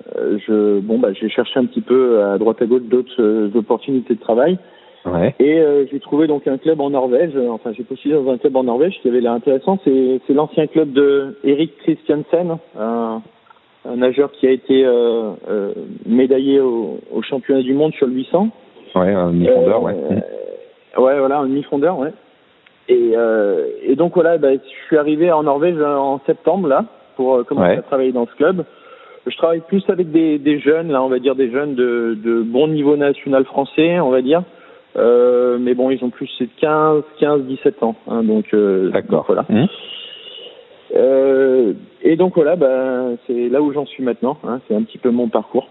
je, 0.47 0.79
bon, 0.79 1.01
bah, 1.01 1.13
j'ai 1.13 1.29
cherché 1.29 1.59
un 1.59 1.65
petit 1.65 1.81
peu 1.81 2.23
à 2.23 2.39
droite 2.39 2.63
à 2.63 2.67
gauche 2.67 2.83
d'autres 2.83 3.21
euh, 3.21 3.51
opportunités 3.57 4.15
de 4.15 4.21
travail. 4.21 4.57
Ouais. 5.05 5.35
Et 5.41 5.59
euh, 5.59 5.87
j'ai 5.91 5.99
trouvé 5.99 6.29
donc 6.29 6.47
un 6.47 6.57
club 6.57 6.81
en 6.81 6.91
Norvège. 6.91 7.33
Enfin, 7.51 7.73
j'ai 7.77 7.83
postulé 7.83 8.15
dans 8.15 8.31
un 8.31 8.39
club 8.39 8.55
en 8.55 8.63
Norvège 8.63 8.95
qui 9.03 9.09
avait 9.09 9.21
l'air 9.21 9.33
intéressant. 9.33 9.81
C'est, 9.83 10.21
c'est 10.25 10.33
l'ancien 10.33 10.69
club 10.69 10.93
de 10.93 11.37
Erik 11.43 11.77
Christiansen, 11.79 12.59
un, 12.79 13.23
un 13.89 13.97
nageur 13.97 14.31
qui 14.31 14.47
a 14.47 14.53
été 14.53 14.85
euh, 14.87 15.33
euh, 15.51 15.73
médaillé 16.07 16.61
au, 16.61 17.01
au, 17.13 17.23
championnat 17.23 17.63
du 17.63 17.75
monde 17.75 17.93
sur 17.95 18.07
le 18.07 18.13
800. 18.13 18.51
Ouais, 18.95 19.13
un 19.13 19.33
demi-fondeur, 19.33 19.83
ouais. 19.83 19.97
Ouais, 20.97 21.19
voilà, 21.19 21.39
un 21.39 21.49
demi-fondeur, 21.49 21.99
ouais. 21.99 22.13
Et, 22.89 23.13
euh, 23.15 23.67
et 23.83 23.95
donc 23.95 24.15
voilà, 24.15 24.39
bah, 24.39 24.55
je 24.55 24.87
suis 24.87 24.97
arrivé 24.97 25.31
en 25.31 25.45
Norvège 25.45 25.81
en 25.81 26.21
septembre 26.27 26.69
là 26.69 26.85
pour 27.17 27.37
euh, 27.37 27.45
commencer 27.45 27.73
ouais. 27.73 27.79
à 27.79 27.83
travailler 27.83 28.13
dans 28.13 28.27
ce 28.27 28.35
club. 28.35 28.65
Je 29.27 29.37
travaille 29.37 29.61
plus 29.61 29.85
avec 29.89 30.11
des, 30.11 30.39
des 30.39 30.59
jeunes, 30.59 30.91
là 30.91 31.03
on 31.03 31.09
va 31.09 31.19
dire 31.19 31.35
des 31.35 31.51
jeunes 31.51 31.75
de, 31.75 32.17
de 32.25 32.43
bon 32.43 32.69
niveau 32.69 32.97
national 32.97 33.45
français, 33.45 34.01
on 34.01 34.11
va 34.11 34.23
dire. 34.23 34.43
Euh, 34.97 35.59
mais 35.61 35.75
bon, 35.75 35.91
ils 35.91 36.03
ont 36.05 36.11
plus 36.11 36.31
de 36.41 36.49
15, 36.61 37.03
15, 37.21 37.43
17 37.45 37.83
ans. 37.83 37.95
Hein, 38.09 38.25
donc, 38.25 38.47
euh, 38.55 38.91
D'accord. 38.91 39.25
voilà. 39.27 39.45
Mmh. 39.49 39.67
Euh, 40.97 41.73
et 42.03 42.17
donc 42.17 42.35
voilà, 42.35 42.57
bah, 42.57 43.11
c'est 43.27 43.49
là 43.49 43.63
où 43.63 43.73
j'en 43.73 43.87
suis 43.87 44.03
maintenant. 44.03 44.39
Hein, 44.45 44.61
c'est 44.67 44.75
un 44.75 44.83
petit 44.83 44.99
peu 44.99 45.11
mon 45.11 45.29
parcours. 45.29 45.69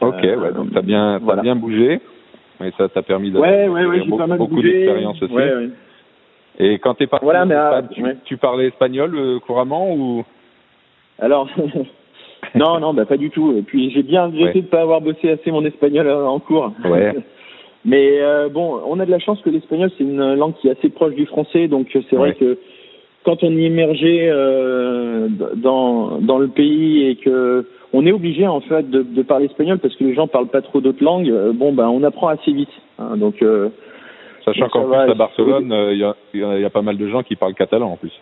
Ok, 0.00 0.24
euh, 0.24 0.36
ouais, 0.36 0.52
donc 0.52 0.72
t'as 0.72 0.80
bien, 0.80 1.18
t'as 1.18 1.24
voilà. 1.24 1.42
bien 1.42 1.56
bougé. 1.56 2.00
Et 2.64 2.70
ça 2.78 2.88
t'a 2.88 3.02
permis 3.02 3.30
de 3.32 3.38
ouais, 3.38 3.68
ouais, 3.68 3.84
ouais, 3.84 3.98
beaucoup, 4.00 4.16
pas 4.16 4.26
mal 4.26 4.38
beaucoup 4.38 4.62
d'expérience 4.62 5.20
aussi. 5.20 5.34
Ouais. 5.34 5.68
Et 6.58 6.78
quand 6.78 6.94
t'es 6.94 7.06
parti, 7.06 7.24
voilà, 7.24 7.44
mais 7.44 7.54
Espagne, 7.54 7.84
à, 7.84 7.94
tu, 7.94 8.02
ouais. 8.02 8.16
tu, 8.24 8.36
parlais 8.36 8.68
espagnol 8.68 9.14
euh, 9.14 9.38
couramment 9.40 9.92
ou? 9.94 10.24
Alors, 11.18 11.48
non, 12.54 12.78
non, 12.80 12.94
bah 12.94 13.06
pas 13.06 13.16
du 13.16 13.30
tout. 13.30 13.54
Et 13.56 13.62
puis 13.62 13.90
j'ai 13.90 14.02
bien 14.02 14.26
regretté 14.26 14.58
ouais. 14.58 14.62
de 14.62 14.68
pas 14.68 14.82
avoir 14.82 15.00
bossé 15.00 15.30
assez 15.30 15.50
mon 15.50 15.64
espagnol 15.64 16.08
en 16.08 16.38
cours. 16.38 16.72
Ouais. 16.84 17.14
Mais 17.84 18.20
euh, 18.20 18.48
bon, 18.48 18.80
on 18.86 19.00
a 19.00 19.06
de 19.06 19.10
la 19.10 19.18
chance 19.18 19.40
que 19.42 19.50
l'espagnol 19.50 19.90
c'est 19.98 20.04
une 20.04 20.34
langue 20.34 20.54
qui 20.60 20.68
est 20.68 20.78
assez 20.78 20.88
proche 20.88 21.14
du 21.14 21.26
français, 21.26 21.66
donc 21.66 21.88
c'est 21.92 22.16
vrai 22.16 22.34
que 22.34 22.58
quand 23.24 23.42
on 23.42 23.50
y 23.50 23.64
émergeait 23.64 24.28
euh, 24.30 25.28
dans 25.56 26.18
dans 26.18 26.38
le 26.38 26.48
pays 26.48 27.08
et 27.08 27.16
que 27.16 27.66
on 27.92 28.06
est 28.06 28.12
obligé 28.12 28.46
en 28.46 28.60
fait 28.60 28.88
de, 28.88 29.02
de, 29.02 29.22
parler 29.22 29.46
espagnol 29.46 29.78
parce 29.78 29.94
que 29.96 30.04
les 30.04 30.14
gens 30.14 30.26
parlent 30.26 30.48
pas 30.48 30.62
trop 30.62 30.80
d'autres 30.80 31.02
langues. 31.04 31.30
Euh, 31.30 31.52
bon 31.52 31.72
ben 31.72 31.88
on 31.88 32.02
apprend 32.04 32.28
assez 32.28 32.52
vite. 32.52 32.70
Hein, 32.98 33.16
donc 33.16 33.42
euh, 33.42 33.68
sachant 34.44 34.68
qu'en 34.68 34.84
plus 34.84 34.96
à 34.96 35.14
Barcelone, 35.14 35.74
il 35.92 35.98
y, 35.98 36.04
a, 36.04 36.14
y, 36.58 36.64
a, 36.64 36.70
pas 36.70 36.82
mal 36.82 36.96
de 36.96 37.08
gens 37.08 37.22
qui 37.22 37.36
parlent 37.36 37.54
catalan 37.54 37.92
en 37.92 37.96
plus. 37.96 38.12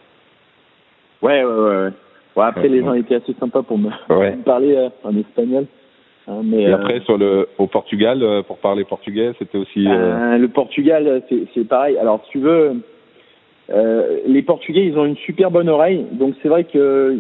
Ouais 1.23 1.45
ouais 1.45 1.53
ouais. 1.53 1.91
ouais. 2.37 2.45
après 2.45 2.69
les 2.69 2.83
gens 2.83 2.95
étaient 2.95 3.17
assez 3.17 3.35
sympas 3.39 3.63
pour 3.63 3.79
me, 3.79 3.91
parler 4.45 4.89
en 5.05 5.17
espagnol. 5.17 5.67
Hein, 6.29 6.43
mais, 6.45 6.63
et 6.63 6.73
après, 6.73 7.01
sur 7.01 7.19
le, 7.19 7.49
au 7.59 7.67
Portugal, 7.67 8.23
pour 8.47 8.59
parler 8.59 8.85
portugais, 8.85 9.33
c'était 9.39 9.59
aussi. 9.59 9.87
Euh... 9.89 10.37
le 10.39 10.49
Portugal, 10.49 11.23
c'est 11.29 11.69
pareil. 11.69 11.97
Alors, 11.99 12.23
si 12.27 12.33
tu 12.33 12.39
veux, 12.41 12.83
euh, 13.73 14.19
les 14.27 14.43
Portugais, 14.43 14.85
ils 14.87 14.99
ont 14.99 15.05
une 15.05 15.17
super 15.17 15.51
bonne 15.51 15.69
oreille, 15.69 16.05
donc 16.13 16.35
c'est 16.43 16.49
vrai 16.49 16.65
que 16.65 17.17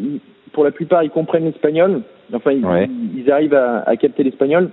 pour 0.52 0.64
la 0.64 0.72
plupart, 0.72 1.04
ils 1.04 1.10
comprennent 1.10 1.44
l'espagnol. 1.44 2.02
Enfin, 2.32 2.52
ils, 2.52 3.30
arrivent 3.30 3.54
à, 3.54 3.82
à 3.86 3.96
capter 3.96 4.22
l'espagnol. 4.22 4.70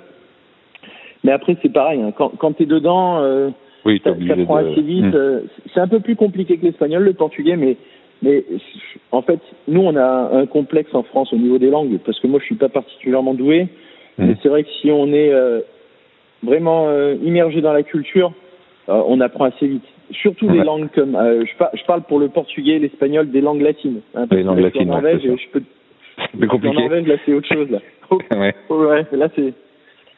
Mais 1.24 1.31
après, 1.31 1.57
c'est 1.62 1.72
pareil. 1.72 2.01
Hein. 2.01 2.12
Quand, 2.15 2.29
quand 2.38 2.53
tu 2.53 2.63
es 2.63 2.65
dedans, 2.65 3.19
euh, 3.22 3.50
oui, 3.86 4.01
ça, 4.03 4.13
prend 4.46 4.57
assez 4.57 4.81
vite. 4.81 5.05
Hmm. 5.05 5.15
Euh, 5.15 5.39
c'est 5.74 5.79
un 5.79 5.88
peu 5.88 6.00
plus 6.00 6.15
compliqué 6.15 6.57
que 6.57 6.65
l'espagnol, 6.65 7.03
le 7.03 7.13
portugais, 7.13 7.55
mais 7.55 7.77
mais 8.22 8.43
en 9.12 9.22
fait, 9.22 9.39
nous, 9.67 9.81
on 9.81 9.96
a 9.96 10.29
un 10.34 10.46
complexe 10.46 10.93
en 10.93 11.03
France 11.03 11.31
au 11.34 11.38
niveau 11.38 11.60
des 11.60 11.69
langues, 11.69 12.00
parce 12.05 12.19
que 12.19 12.27
moi, 12.27 12.39
je 12.39 12.46
suis 12.46 12.55
pas 12.55 12.69
particulièrement 12.69 13.34
doué. 13.34 13.67
Hmm. 14.17 14.25
Mais 14.25 14.36
c'est 14.41 14.50
vrai 14.50 14.63
que 14.63 14.69
si 14.81 14.91
on 14.91 15.07
est 15.07 15.31
euh, 15.31 15.62
vraiment 16.43 16.88
euh, 16.88 17.15
immergé 17.24 17.62
dans 17.62 17.74
la 17.74 17.84
culture, 17.84 18.34
euh, 18.89 19.01
on 19.07 19.22
apprend 19.22 19.46
assez 19.46 19.67
vite. 19.67 19.84
Surtout 20.12 20.48
des 20.48 20.63
langues 20.63 20.88
comme 20.96 21.17
je, 21.22 21.77
je, 21.77 21.86
parle 21.86 22.03
pour 22.03 22.17
le 22.17 22.29
portugais, 22.29 22.79
l'espagnol, 22.79 23.29
des 23.29 23.41
langues 23.41 23.62
latines. 23.62 24.00
Hein, 24.15 24.25
les 24.31 24.43
langues 24.43 24.60
latines. 24.60 24.89
En 24.89 25.01
Norvège, 25.01 25.22
je 25.22 25.50
peux. 25.51 25.62
C'est 26.39 26.48
compliqué. 26.48 26.77
En 26.77 26.79
Norvège, 26.79 27.07
là, 27.07 27.15
c'est 27.25 27.34
autre 27.34 27.53
chose. 27.53 27.69
Là. 27.69 27.79
ouais. 28.12 28.55
ouais. 28.69 29.05
Là, 29.12 29.27
c'est. 29.36 29.53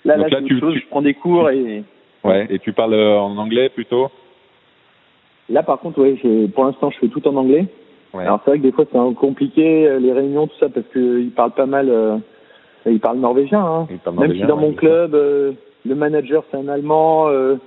Là, 0.05 0.15
là, 0.15 0.27
là 0.29 0.41
tu, 0.45 0.59
chose. 0.59 0.75
Je 0.75 0.87
prends 0.89 1.01
des 1.01 1.15
cours 1.15 1.49
et. 1.49 1.83
Ouais. 2.23 2.47
Et 2.49 2.59
tu 2.59 2.73
parles 2.73 2.93
euh, 2.93 3.17
en 3.17 3.37
anglais 3.37 3.69
plutôt 3.69 4.09
Là, 5.49 5.63
par 5.63 5.79
contre, 5.79 5.99
ouais, 6.01 6.15
pour 6.53 6.65
l'instant, 6.65 6.91
je 6.91 6.99
fais 6.99 7.07
tout 7.07 7.27
en 7.27 7.35
anglais. 7.35 7.65
Ouais. 8.13 8.23
Alors 8.23 8.41
c'est 8.43 8.51
vrai 8.51 8.57
que 8.57 8.63
des 8.63 8.71
fois 8.71 8.85
c'est 8.91 8.97
un 8.97 9.13
compliqué 9.13 9.87
euh, 9.87 9.99
les 9.99 10.11
réunions 10.11 10.47
tout 10.47 10.55
ça 10.59 10.67
parce 10.69 10.87
qu'ils 10.87 11.31
parlent 11.35 11.51
pas 11.51 11.67
mal, 11.67 11.89
euh, 11.89 12.17
ils 12.87 12.99
parlent 12.99 13.19
norvégien. 13.19 13.63
Hein. 13.63 13.87
Parlent 14.03 14.19
Même 14.19 14.33
si 14.33 14.41
dans 14.41 14.57
mon 14.57 14.73
club 14.73 15.13
euh, 15.13 15.51
le 15.85 15.93
manager 15.95 16.43
c'est 16.49 16.57
un 16.57 16.67
allemand, 16.69 17.27
euh, 17.27 17.57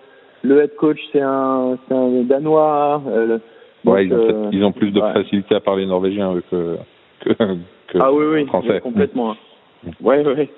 le 0.42 0.62
head 0.62 0.74
coach, 0.74 0.98
c'est 1.12 1.20
un, 1.20 1.78
c'est 1.86 1.94
un 1.94 2.22
danois. 2.24 3.02
Euh, 3.06 3.38
ouais, 3.84 4.06
ils, 4.06 4.12
ont, 4.12 4.16
euh, 4.16 4.48
ils 4.52 4.64
ont 4.64 4.72
plus 4.72 4.90
de 4.90 5.00
facilité 5.00 5.54
à 5.54 5.60
parler 5.60 5.86
norvégien 5.86 6.34
que, 6.50 6.76
que, 7.20 7.34
que 7.88 7.98
ah 8.00 8.12
oui, 8.12 8.24
oui, 8.32 8.46
français. 8.46 8.80
complètement. 8.80 9.36
Mmh. 9.84 9.90
Ouais, 10.00 10.26
ouais. 10.26 10.50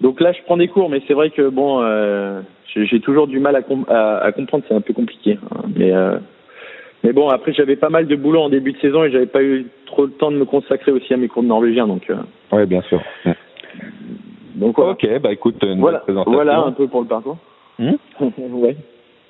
Donc 0.00 0.20
là, 0.20 0.32
je 0.32 0.42
prends 0.44 0.56
des 0.56 0.68
cours, 0.68 0.88
mais 0.88 1.02
c'est 1.06 1.14
vrai 1.14 1.30
que 1.30 1.48
bon, 1.48 1.82
euh, 1.82 2.40
j'ai 2.74 3.00
toujours 3.00 3.26
du 3.26 3.38
mal 3.38 3.56
à, 3.56 3.62
com 3.62 3.84
à, 3.88 4.18
à 4.18 4.32
comprendre, 4.32 4.64
c'est 4.66 4.74
un 4.74 4.80
peu 4.80 4.94
compliqué. 4.94 5.38
Hein, 5.50 5.62
mais 5.76 5.92
euh, 5.92 6.18
mais 7.04 7.12
bon, 7.12 7.28
après, 7.28 7.52
j'avais 7.52 7.76
pas 7.76 7.88
mal 7.88 8.06
de 8.06 8.16
boulot 8.16 8.42
en 8.42 8.48
début 8.48 8.72
de 8.72 8.78
saison 8.78 9.04
et 9.04 9.10
j'avais 9.10 9.26
pas 9.26 9.42
eu 9.42 9.66
trop 9.86 10.04
le 10.04 10.12
temps 10.12 10.30
de 10.30 10.36
me 10.36 10.44
consacrer 10.44 10.92
aussi 10.92 11.12
à 11.14 11.16
mes 11.16 11.28
cours 11.28 11.42
de 11.42 11.48
norvégien, 11.48 11.86
donc. 11.86 12.08
Euh, 12.10 12.16
ouais, 12.52 12.66
bien 12.66 12.82
sûr. 12.82 13.00
Donc 14.54 14.76
voilà. 14.76 14.92
Ok, 14.92 15.06
bah 15.20 15.32
écoute, 15.32 15.56
une 15.62 15.80
voilà, 15.80 16.00
présentation. 16.00 16.32
Voilà 16.32 16.60
un 16.60 16.72
peu 16.72 16.86
pour 16.86 17.00
le 17.00 17.06
parcours. 17.06 17.38
Mmh. 17.78 17.92
ouais. 18.52 18.76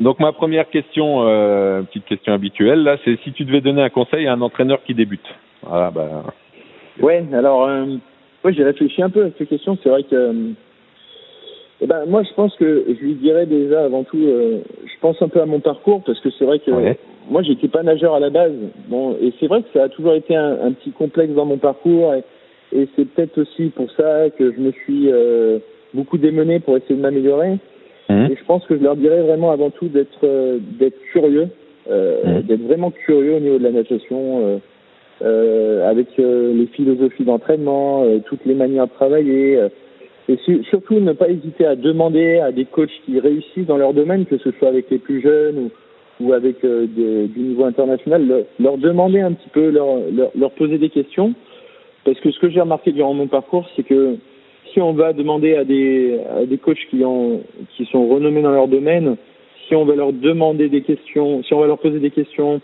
Donc 0.00 0.18
ma 0.18 0.32
première 0.32 0.68
question, 0.70 1.28
euh, 1.28 1.82
petite 1.82 2.06
question 2.06 2.32
habituelle 2.32 2.82
là, 2.82 2.96
c'est 3.04 3.18
si 3.20 3.32
tu 3.32 3.44
devais 3.44 3.60
donner 3.60 3.82
un 3.82 3.90
conseil 3.90 4.26
à 4.26 4.32
un 4.32 4.40
entraîneur 4.40 4.82
qui 4.82 4.94
débute. 4.94 5.26
Voilà, 5.62 5.90
bah. 5.90 6.24
Ouais, 7.00 7.24
alors, 7.32 7.68
ouais, 8.44 8.52
j'ai 8.52 8.64
réfléchi 8.64 9.02
un 9.02 9.10
peu 9.10 9.24
à 9.24 9.30
cette 9.36 9.48
question. 9.48 9.78
C'est 9.82 9.88
vrai 9.88 10.02
que, 10.02 10.14
euh, 10.14 10.32
eh 11.80 11.86
ben, 11.86 12.04
moi, 12.06 12.22
je 12.22 12.34
pense 12.34 12.54
que 12.56 12.84
je 12.88 13.04
lui 13.04 13.14
dirais 13.14 13.46
déjà 13.46 13.84
avant 13.84 14.04
tout, 14.04 14.18
euh, 14.18 14.58
je 14.84 15.00
pense 15.00 15.20
un 15.22 15.28
peu 15.28 15.40
à 15.40 15.46
mon 15.46 15.60
parcours 15.60 16.02
parce 16.04 16.20
que 16.20 16.28
c'est 16.38 16.44
vrai 16.44 16.58
que 16.58 16.70
ouais. 16.70 16.98
moi, 17.30 17.42
j'étais 17.42 17.68
pas 17.68 17.82
nageur 17.82 18.14
à 18.14 18.20
la 18.20 18.30
base. 18.30 18.52
Bon, 18.88 19.16
et 19.20 19.32
c'est 19.40 19.46
vrai 19.46 19.62
que 19.62 19.68
ça 19.72 19.84
a 19.84 19.88
toujours 19.88 20.14
été 20.14 20.36
un, 20.36 20.58
un 20.62 20.72
petit 20.72 20.90
complexe 20.90 21.32
dans 21.32 21.46
mon 21.46 21.58
parcours 21.58 22.14
et, 22.14 22.22
et 22.72 22.88
c'est 22.96 23.06
peut-être 23.06 23.38
aussi 23.38 23.70
pour 23.70 23.90
ça 23.92 24.30
que 24.30 24.52
je 24.52 24.60
me 24.60 24.72
suis 24.72 25.10
euh, 25.10 25.58
beaucoup 25.94 26.18
démené 26.18 26.60
pour 26.60 26.76
essayer 26.76 26.96
de 26.96 27.00
m'améliorer. 27.00 27.58
Mmh. 28.08 28.26
Et 28.30 28.36
je 28.36 28.44
pense 28.44 28.64
que 28.66 28.76
je 28.76 28.82
leur 28.82 28.96
dirais 28.96 29.22
vraiment 29.22 29.50
avant 29.50 29.70
tout 29.70 29.88
d'être 29.88 30.24
euh, 30.24 30.58
d'être 30.78 31.00
curieux, 31.12 31.48
euh, 31.90 32.40
mmh. 32.40 32.42
d'être 32.42 32.62
vraiment 32.62 32.90
curieux 32.90 33.36
au 33.36 33.40
niveau 33.40 33.58
de 33.58 33.64
la 33.64 33.72
natation, 33.72 34.40
euh 34.46 34.58
avec 35.22 36.08
euh, 36.18 36.54
les 36.54 36.66
philosophies 36.66 37.24
d'entraînement, 37.24 38.04
euh, 38.04 38.18
toutes 38.24 38.44
les 38.46 38.54
manières 38.54 38.86
de 38.86 38.92
travailler. 38.92 39.58
et 40.28 40.36
su 40.44 40.62
surtout 40.64 41.00
ne 41.00 41.12
pas 41.12 41.28
hésiter 41.28 41.66
à 41.66 41.76
demander 41.76 42.38
à 42.38 42.52
des 42.52 42.64
coachs 42.64 42.90
qui 43.04 43.18
réussissent 43.18 43.66
dans 43.66 43.76
leur 43.76 43.92
domaine, 43.92 44.26
que 44.26 44.38
ce 44.38 44.50
soit 44.52 44.68
avec 44.68 44.90
les 44.90 44.98
plus 44.98 45.20
jeunes 45.20 45.70
ou, 46.20 46.24
ou 46.24 46.32
avec 46.32 46.64
des, 46.64 47.26
du 47.26 47.40
niveau 47.40 47.64
international, 47.64 48.46
leur, 48.58 48.78
demander 48.78 49.20
un 49.20 49.32
petit 49.32 49.48
peu, 49.52 49.70
leur, 49.70 49.98
leur, 50.12 50.30
leur 50.38 50.50
poser 50.52 50.78
des 50.78 50.90
questions. 50.90 51.34
Parce 52.04 52.18
que 52.20 52.30
ce 52.30 52.38
que 52.38 52.48
j'ai 52.48 52.60
remarqué 52.60 52.92
durant 52.92 53.14
mon 53.14 53.26
parcours, 53.26 53.68
c'est 53.76 53.82
que 53.82 54.16
si 54.72 54.80
on 54.80 54.92
va 54.92 55.12
demander 55.12 55.56
à 55.56 55.64
des, 55.64 56.18
à 56.36 56.46
des 56.46 56.58
coachs 56.58 56.86
qui, 56.90 57.04
ont, 57.04 57.42
qui 57.76 57.84
sont 57.86 58.06
renommés 58.08 58.42
dans 58.42 58.52
leur 58.52 58.68
domaine, 58.68 59.16
si 59.66 59.74
on 59.74 59.84
va 59.84 59.94
leur 59.94 60.12
demander 60.12 60.68
des 60.68 60.82
questions, 60.82 61.42
si 61.42 61.54
on 61.54 61.60
va 61.60 61.66
leur 61.66 61.78
poser 61.78 61.98
des 61.98 62.10
questions 62.10 62.60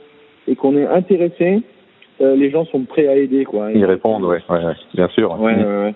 et 0.48 0.56
qu'on 0.56 0.76
est 0.76 0.86
intéressé, 0.86 1.54
euh, 1.54 1.75
les 2.20 2.50
gens 2.50 2.64
sont 2.66 2.82
prêts 2.84 3.06
à 3.08 3.16
aider. 3.16 3.44
Quoi. 3.44 3.72
Ils 3.72 3.84
répondent, 3.84 4.24
ouais, 4.24 4.42
ouais, 4.48 4.64
ouais, 4.64 4.74
bien 4.94 5.08
sûr. 5.08 5.40
Ouais, 5.40 5.54
mmh. 5.54 5.94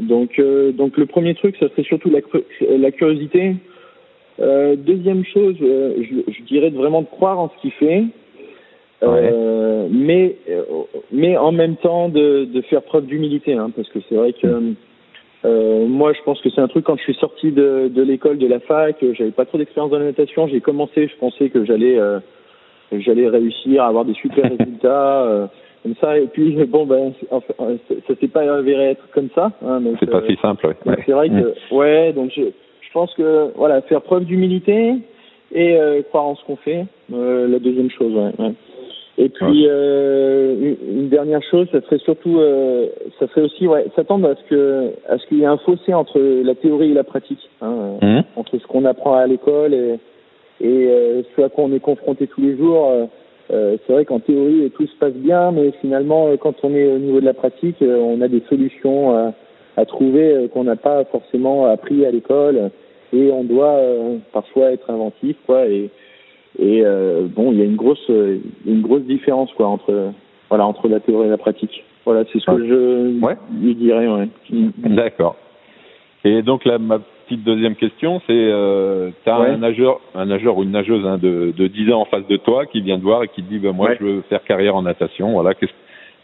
Donc, 0.00 0.38
euh, 0.38 0.72
donc 0.72 0.96
le 0.96 1.06
premier 1.06 1.34
truc, 1.34 1.56
ça 1.58 1.68
serait 1.68 1.82
surtout 1.82 2.10
la, 2.10 2.20
la 2.76 2.90
curiosité. 2.90 3.56
Euh, 4.40 4.76
deuxième 4.76 5.24
chose, 5.24 5.56
euh, 5.60 5.96
je, 5.98 6.32
je, 6.32 6.42
dirais 6.44 6.70
de 6.70 6.76
vraiment 6.76 7.02
de 7.02 7.06
croire 7.06 7.38
en 7.38 7.50
ce 7.50 7.60
qu'il 7.60 7.72
fait, 7.72 8.04
euh, 9.02 9.88
mais 9.90 10.36
mais 11.12 11.36
en 11.36 11.52
même 11.52 11.76
temps 11.76 12.08
de, 12.08 12.44
de 12.44 12.60
faire 12.62 12.82
preuve 12.82 13.06
d'humilité, 13.06 13.52
hein, 13.52 13.70
parce 13.74 13.88
que 13.90 13.98
c'est 14.08 14.14
vrai 14.14 14.32
que 14.32 14.74
euh, 15.44 15.86
moi, 15.86 16.12
je 16.12 16.22
pense 16.22 16.40
que 16.40 16.50
c'est 16.50 16.60
un 16.60 16.68
truc 16.68 16.84
quand 16.84 16.96
je 16.96 17.02
suis 17.02 17.14
sorti 17.14 17.50
de, 17.50 17.90
de 17.92 18.02
l'école, 18.02 18.38
de 18.38 18.46
la 18.46 18.60
fac, 18.60 18.96
j'avais 19.12 19.30
pas 19.30 19.44
trop 19.44 19.58
d'expérience 19.58 19.90
dans 19.90 19.98
la 19.98 20.04
natation. 20.06 20.46
J'ai 20.48 20.60
commencé, 20.60 21.08
je 21.08 21.16
pensais 21.16 21.48
que 21.48 21.64
j'allais 21.64 21.98
euh, 21.98 22.20
j'allais 22.98 23.28
réussir 23.28 23.82
à 23.82 23.88
avoir 23.88 24.04
des 24.04 24.14
super 24.14 24.44
résultats 24.58 25.22
euh, 25.22 25.46
comme 25.82 25.94
ça. 26.00 26.18
Et 26.18 26.26
puis 26.26 26.52
bon, 26.68 26.86
ben, 26.86 27.12
enfin, 27.30 27.76
ça 27.88 28.14
s'est 28.20 28.28
pas 28.28 28.42
avéré 28.52 28.90
être 28.90 29.08
comme 29.12 29.28
ça. 29.34 29.52
Hein, 29.64 29.80
c'est 29.98 30.10
pas 30.10 30.22
si 30.26 30.36
simple. 30.36 30.74
Ouais. 30.86 30.96
C'est 31.06 31.12
vrai 31.12 31.28
que 31.28 31.74
ouais, 31.74 32.12
donc 32.12 32.30
je, 32.34 32.42
je 32.42 32.92
pense 32.92 33.12
que 33.14 33.50
voilà, 33.56 33.80
faire 33.82 34.02
preuve 34.02 34.24
d'humilité 34.24 34.94
et 35.52 35.78
croire 36.10 36.26
en 36.26 36.36
ce 36.36 36.44
qu'on 36.44 36.56
fait. 36.56 36.86
la 37.10 37.58
deuxième 37.58 37.90
chose, 37.90 38.14
ouais. 38.14 38.44
ouais. 38.44 38.52
Et 39.20 39.28
puis 39.28 39.66
euh, 39.66 40.74
une 40.88 41.10
dernière 41.10 41.42
chose, 41.50 41.68
ça 41.72 41.82
serait 41.82 41.98
surtout, 41.98 42.38
euh, 42.38 42.86
ça 43.18 43.28
serait 43.28 43.42
aussi, 43.42 43.68
ouais, 43.68 43.84
s'attendre 43.94 44.26
à 44.30 44.34
ce 44.34 44.42
que, 44.48 44.92
à 45.06 45.18
ce 45.18 45.26
qu'il 45.26 45.40
y 45.40 45.42
ait 45.42 45.46
un 45.46 45.58
fossé 45.58 45.92
entre 45.92 46.18
la 46.18 46.54
théorie 46.54 46.92
et 46.92 46.94
la 46.94 47.04
pratique, 47.04 47.50
hein, 47.60 47.98
mmh. 48.00 48.20
entre 48.36 48.56
ce 48.56 48.66
qu'on 48.66 48.86
apprend 48.86 49.16
à 49.16 49.26
l'école 49.26 49.74
et, 49.74 49.98
et 50.60 50.86
euh, 50.88 51.22
ce 51.36 51.42
à 51.42 51.48
quoi 51.48 51.64
on 51.64 51.72
est 51.72 51.80
confronté 51.80 52.26
tous 52.26 52.40
les 52.40 52.56
jours. 52.56 52.90
Euh, 53.50 53.76
c'est 53.86 53.92
vrai 53.92 54.04
qu'en 54.04 54.20
théorie 54.20 54.70
tout 54.76 54.86
se 54.86 54.96
passe 54.96 55.14
bien, 55.14 55.50
mais 55.50 55.72
finalement, 55.80 56.28
quand 56.38 56.54
on 56.62 56.74
est 56.74 56.86
au 56.86 56.98
niveau 56.98 57.20
de 57.20 57.24
la 57.26 57.34
pratique, 57.34 57.76
on 57.82 58.20
a 58.20 58.28
des 58.28 58.42
solutions 58.48 59.16
à, 59.16 59.32
à 59.76 59.84
trouver 59.86 60.48
qu'on 60.52 60.64
n'a 60.64 60.76
pas 60.76 61.04
forcément 61.06 61.66
appris 61.66 62.06
à 62.06 62.10
l'école, 62.12 62.70
et 63.12 63.30
on 63.32 63.42
doit 63.42 63.80
parfois 64.32 64.70
être 64.70 64.88
inventif, 64.88 65.36
quoi. 65.46 65.66
Et, 65.66 65.90
et 66.58 66.82
euh, 66.84 67.26
bon, 67.26 67.50
il 67.50 67.58
y 67.58 67.62
a 67.62 67.64
une 67.64 67.76
grosse, 67.76 68.08
une 68.08 68.82
grosse 68.82 69.02
différence 69.02 69.52
quoi 69.54 69.66
entre, 69.66 70.12
voilà, 70.48 70.66
entre 70.66 70.88
la 70.88 71.00
théorie 71.00 71.26
et 71.26 71.30
la 71.30 71.38
pratique. 71.38 71.84
Voilà, 72.04 72.24
c'est 72.32 72.38
ce 72.38 72.46
que 72.46 72.66
je 72.66 73.20
ouais. 73.20 73.36
lui 73.60 73.74
dirais. 73.74 74.06
Ouais. 74.06 74.28
D'accord. 74.78 75.36
Et 76.24 76.42
donc 76.42 76.64
là, 76.64 76.78
ma 76.78 77.00
petite 77.30 77.44
deuxième 77.44 77.76
question, 77.76 78.20
c'est, 78.26 78.32
euh, 78.32 79.10
tu 79.22 79.30
as 79.30 79.40
ouais. 79.40 79.50
un 79.50 79.58
nageur, 79.58 80.00
un 80.16 80.26
nageur 80.26 80.58
ou 80.58 80.64
une 80.64 80.72
nageuse 80.72 81.06
hein, 81.06 81.16
de, 81.16 81.52
de 81.56 81.66
10 81.68 81.92
ans 81.92 82.00
en 82.00 82.04
face 82.04 82.26
de 82.26 82.36
toi 82.36 82.66
qui 82.66 82.80
vient 82.80 82.98
te 82.98 83.04
voir 83.04 83.22
et 83.22 83.28
qui 83.28 83.42
te 83.42 83.48
dit, 83.48 83.58
ben, 83.58 83.72
moi, 83.72 83.90
ouais. 83.90 83.96
je 84.00 84.04
veux 84.04 84.20
faire 84.22 84.42
carrière 84.42 84.74
en 84.74 84.82
natation. 84.82 85.32
Voilà, 85.32 85.54
qu'est-ce, 85.54 85.72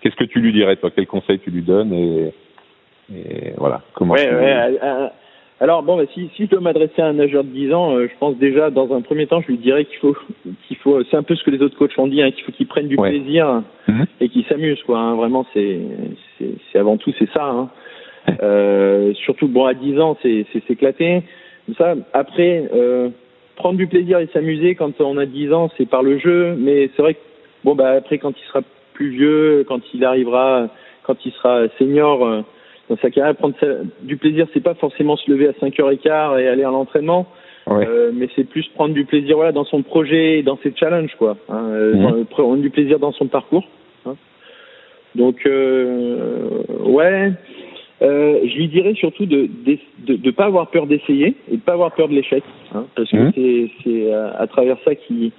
qu'est-ce 0.01 0.17
que 0.17 0.25
tu 0.25 0.41
lui 0.41 0.53
dirais, 0.53 0.75
toi? 0.77 0.91
Quel 0.95 1.07
conseil 1.07 1.39
tu 1.39 1.51
lui 1.51 1.63
donnes 1.63 1.93
et, 1.93 2.33
et 3.15 3.53
voilà, 3.57 3.83
comment 3.95 4.15
ouais, 4.15 4.29
tu... 4.29 4.35
ouais, 4.35 4.79
euh, 4.83 5.09
alors 5.61 5.85
bon, 5.85 5.97
bah, 5.97 6.03
si, 6.13 6.29
si 6.35 6.47
je 6.47 6.51
dois 6.51 6.61
m'adresser 6.61 7.01
à 7.01 7.07
un 7.07 7.13
nageur 7.13 7.45
de 7.45 7.51
10 7.51 7.73
ans, 7.73 7.97
euh, 7.97 8.09
je 8.09 8.19
pense 8.19 8.37
déjà 8.37 8.71
dans 8.71 8.93
un 8.93 9.01
premier 9.01 9.29
temps, 9.29 9.41
je 9.43 9.47
lui 9.47 9.59
dirais 9.59 9.85
qu'il 9.85 9.99
faut, 9.99 10.17
qu'il 10.67 10.77
faut, 10.79 11.05
c'est 11.05 11.17
un 11.17 11.23
peu 11.23 11.37
ce 11.37 11.45
que 11.45 11.51
les 11.51 11.63
autres 11.63 11.79
coachs 11.79 11.97
ont 11.99 12.09
dit, 12.09 12.21
hein, 12.21 12.33
qu'il 12.33 12.43
faut 12.43 12.53
qu'il 12.53 12.67
prenne 12.67 12.89
du 12.89 12.97
ouais. 12.97 13.11
plaisir 13.11 13.63
mmh. 13.87 14.03
et 14.21 14.29
qu'il 14.29 14.45
s'amuse, 14.47 14.83
quoi. 14.83 14.99
Hein, 14.99 15.15
vraiment, 15.15 15.47
c'est, 15.55 15.81
c'est, 16.37 16.51
c'est 16.73 16.79
avant 16.81 16.97
tout 16.97 17.13
c'est 17.17 17.31
ça. 17.31 17.45
Hein. 17.45 17.71
Euh, 18.43 19.13
surtout 19.25 19.49
bon 19.49 19.65
à 19.65 19.75
10 19.75 20.01
ans, 20.01 20.17
c'est, 20.23 20.47
c'est 20.53 20.65
s'éclater. 20.67 21.23
Ça, 21.77 21.95
après, 22.13 22.69
euh, 22.75 23.11
prendre 23.57 23.77
du 23.77 23.87
plaisir 23.87 24.19
et 24.19 24.29
s'amuser 24.33 24.75
quand 24.75 25.01
on 25.01 25.19
a 25.19 25.27
10 25.27 25.53
ans, 25.53 25.71
c'est 25.77 25.89
par 25.89 26.03
le 26.03 26.19
jeu. 26.19 26.55
Mais 26.59 26.91
c'est 26.95 27.03
vrai 27.03 27.15
que 27.15 27.21
bon 27.65 27.75
bah 27.75 27.91
après 27.93 28.19
quand 28.19 28.33
il 28.39 28.47
sera 28.47 28.61
plus 28.95 29.11
vieux, 29.11 29.65
quand 29.67 29.81
il 29.93 30.05
arrivera, 30.05 30.69
quand 31.03 31.17
il 31.25 31.33
sera 31.33 31.63
senior 31.79 32.25
euh, 32.25 32.43
dans 32.89 32.97
sa 32.99 33.11
carrière, 33.11 33.35
prendre 33.35 33.57
du 34.03 34.17
plaisir, 34.17 34.47
c'est 34.55 34.63
pas 34.63 34.75
forcément 34.75 35.17
se 35.17 35.31
lever 35.31 35.49
à 35.49 35.53
5h15 35.53 36.41
et 36.41 36.47
aller 36.47 36.63
à 36.63 36.71
l'entraînement. 36.71 37.27
Euh, 37.69 38.13
mais 38.15 38.29
c'est 38.37 38.45
plus 38.45 38.65
prendre 38.77 38.95
du 38.95 39.05
plaisir 39.05 39.35
voilà 39.35 39.51
dans 39.51 39.65
son 39.65 39.83
projet, 39.83 40.45
dans 40.45 40.57
ses 40.63 40.73
challenges 40.77 41.17
quoi, 41.19 41.37
hein, 41.49 41.69
euh, 41.73 42.23
prendre 42.31 42.59
du 42.59 42.71
plaisir 42.71 43.01
dans 43.01 43.11
son 43.11 43.27
parcours. 43.27 43.65
Hein. 44.07 44.15
Donc 45.17 45.45
euh, 45.47 46.63
ouais, 46.85 47.33
euh, 48.03 48.41
je 48.45 48.57
lui 48.57 48.69
dirais 48.69 48.95
surtout 48.95 49.27
de 49.27 49.49
de, 49.65 50.17
de, 50.17 50.31
pas 50.31 50.45
avoir 50.45 50.69
peur 50.69 50.87
d'essayer 50.87 51.35
et 51.51 51.57
de 51.57 51.63
pas 51.63 51.73
avoir 51.73 51.95
peur 51.95 52.09
de 52.09 52.15
l'échec, 52.15 52.45
hein, 52.75 52.87
parce 52.95 53.11
que 53.11 53.31
c'est 53.35 53.71
c'est 53.83 54.13
à, 54.13 54.47
travers 54.47 54.77
ça 54.85 54.95
qui 54.95 55.33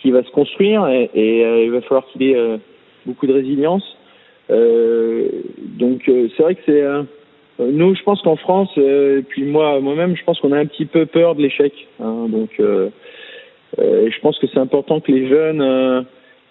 qui 0.00 0.10
va 0.10 0.22
se 0.22 0.30
construire 0.30 0.88
et, 0.88 1.10
et 1.14 1.64
il 1.64 1.70
va 1.70 1.80
falloir 1.82 2.06
qu'il 2.08 2.22
ait 2.24 2.58
beaucoup 3.06 3.26
de 3.26 3.32
résilience. 3.32 3.84
donc 4.48 6.02
c'est 6.06 6.42
vrai 6.42 6.56
que 6.56 6.62
c'est 6.66 6.82
euh, 7.60 7.70
nous, 7.70 7.94
je 7.94 8.02
pense 8.02 8.20
qu'en 8.22 8.36
France, 8.36 8.70
euh, 8.78 9.18
et 9.18 9.22
puis 9.22 9.44
moi, 9.44 9.80
moi-même, 9.80 10.16
je 10.16 10.24
pense 10.24 10.40
qu'on 10.40 10.52
a 10.52 10.58
un 10.58 10.66
petit 10.66 10.86
peu 10.86 11.06
peur 11.06 11.34
de 11.34 11.42
l'échec. 11.42 11.72
Hein, 12.00 12.26
donc, 12.28 12.50
euh, 12.60 12.88
je 13.78 14.20
pense 14.20 14.38
que 14.38 14.46
c'est 14.46 14.58
important 14.58 15.00
que 15.00 15.12
les 15.12 15.28
jeunes, 15.28 16.06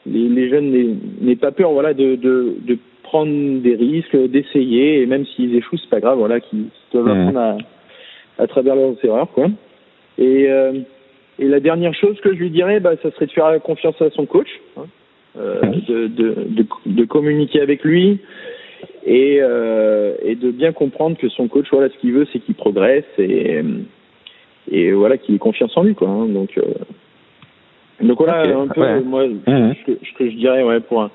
les, 0.05 0.27
les, 0.29 0.49
jeunes 0.49 0.97
n'aient 1.21 1.35
pas 1.35 1.51
peur, 1.51 1.71
voilà, 1.71 1.93
de, 1.93 2.15
de, 2.15 2.55
de 2.61 2.77
prendre 3.11 3.61
des 3.61 3.75
risques, 3.75 4.15
d'essayer, 4.15 5.01
et 5.01 5.05
même 5.05 5.25
s'ils 5.25 5.53
échouent, 5.55 5.77
c'est 5.77 5.89
pas 5.89 5.99
grave, 5.99 6.17
voilà, 6.17 6.39
qu'ils 6.39 6.67
doivent 6.93 7.09
apprendre 7.09 7.39
à, 7.39 7.57
à 8.39 8.47
travers 8.47 8.75
leurs 8.75 8.95
erreurs, 9.03 9.29
quoi. 9.31 9.47
Et, 10.17 10.47
et 11.41 11.47
la 11.47 11.59
dernière 11.59 11.93
chose 11.93 12.19
que 12.21 12.33
je 12.33 12.39
lui 12.39 12.51
dirais, 12.51 12.79
bah, 12.79 12.93
ça 13.01 13.11
serait 13.11 13.25
de 13.25 13.31
faire 13.31 13.61
confiance 13.63 13.99
à 14.01 14.11
son 14.11 14.25
coach, 14.25 14.47
hein, 14.77 14.85
mmh. 15.35 15.71
de, 15.87 16.07
de, 16.07 16.35
de, 16.49 16.65
de, 16.85 17.05
communiquer 17.05 17.61
avec 17.61 17.83
lui, 17.83 18.19
et, 19.05 19.39
euh, 19.41 20.13
et 20.23 20.35
de 20.35 20.51
bien 20.51 20.71
comprendre 20.71 21.17
que 21.17 21.29
son 21.29 21.47
coach, 21.47 21.65
voilà, 21.71 21.89
ce 21.89 21.97
qu'il 21.97 22.13
veut, 22.13 22.27
c'est 22.31 22.39
qu'il 22.39 22.55
progresse 22.55 23.05
et, 23.17 23.61
et 24.71 24.91
voilà, 24.91 25.17
qu'il 25.17 25.33
ait 25.33 25.39
confiance 25.39 25.75
en 25.75 25.83
lui, 25.83 25.95
quoi. 25.95 26.07
Hein. 26.07 26.27
donc, 26.27 26.57
euh, 26.57 26.61
donc 28.01 28.17
voilà, 28.19 28.41
un 28.57 28.67
peu, 28.67 28.99
moi, 29.01 29.27
mmh. 29.27 29.73
ce, 29.85 30.13
que, 30.17 30.29
je 30.29 30.35
dirais, 30.35 30.63
ouais, 30.63 30.79
pour 30.79 31.01
un, 31.01 31.11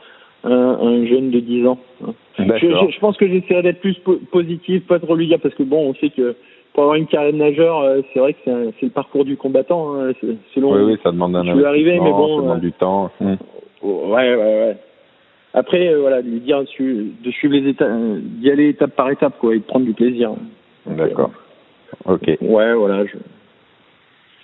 un, 0.52 1.06
jeune 1.06 1.30
de 1.30 1.40
10 1.40 1.66
ans. 1.66 1.78
Hein. 2.04 2.12
Je, 2.38 2.44
je, 2.44 2.98
pense 3.00 3.16
que 3.16 3.26
j'essaierai 3.26 3.62
d'être 3.62 3.80
plus 3.80 3.96
positif, 4.30 4.86
pas 4.86 4.98
trop 4.98 5.16
lui 5.16 5.26
dire, 5.26 5.40
parce 5.40 5.54
que 5.54 5.62
bon, 5.62 5.90
on 5.90 5.94
sait 5.94 6.10
que 6.10 6.36
pour 6.74 6.82
avoir 6.82 6.96
une 6.96 7.06
carrière 7.06 7.32
de 7.32 7.38
nageur, 7.38 7.80
euh, 7.80 8.02
c'est 8.12 8.20
vrai 8.20 8.34
que 8.34 8.38
c'est 8.44 8.86
le 8.86 8.90
parcours 8.90 9.24
du 9.24 9.36
combattant. 9.36 9.94
Hein, 9.94 10.12
selon 10.54 10.74
oui, 10.74 10.92
oui, 10.92 10.98
ça 11.02 11.10
demande 11.10 11.34
un 11.34 11.44
je 11.44 11.64
arrivé, 11.64 11.98
mais 11.98 12.10
bon, 12.10 12.36
ça 12.36 12.42
demande 12.42 12.60
du 12.60 12.72
temps. 12.72 13.10
Mmh. 13.20 13.34
Ouais, 13.82 14.34
ouais, 14.34 14.36
ouais. 14.36 14.76
Après, 15.54 15.88
euh, 15.88 16.00
voilà, 16.00 16.20
lui 16.20 16.40
dire 16.40 16.60
de 16.60 17.30
suivre 17.30 17.54
les 17.54 17.70
étapes, 17.70 17.88
euh, 17.90 18.18
d'y 18.20 18.50
aller 18.50 18.68
étape 18.68 18.94
par 18.94 19.10
étape, 19.10 19.38
quoi, 19.38 19.54
et 19.54 19.58
de 19.58 19.64
prendre 19.64 19.86
du 19.86 19.94
plaisir. 19.94 20.32
D'accord. 20.84 21.30
Ok. 22.04 22.28
Ouais, 22.42 22.74
voilà. 22.74 23.06
Je... 23.06 23.16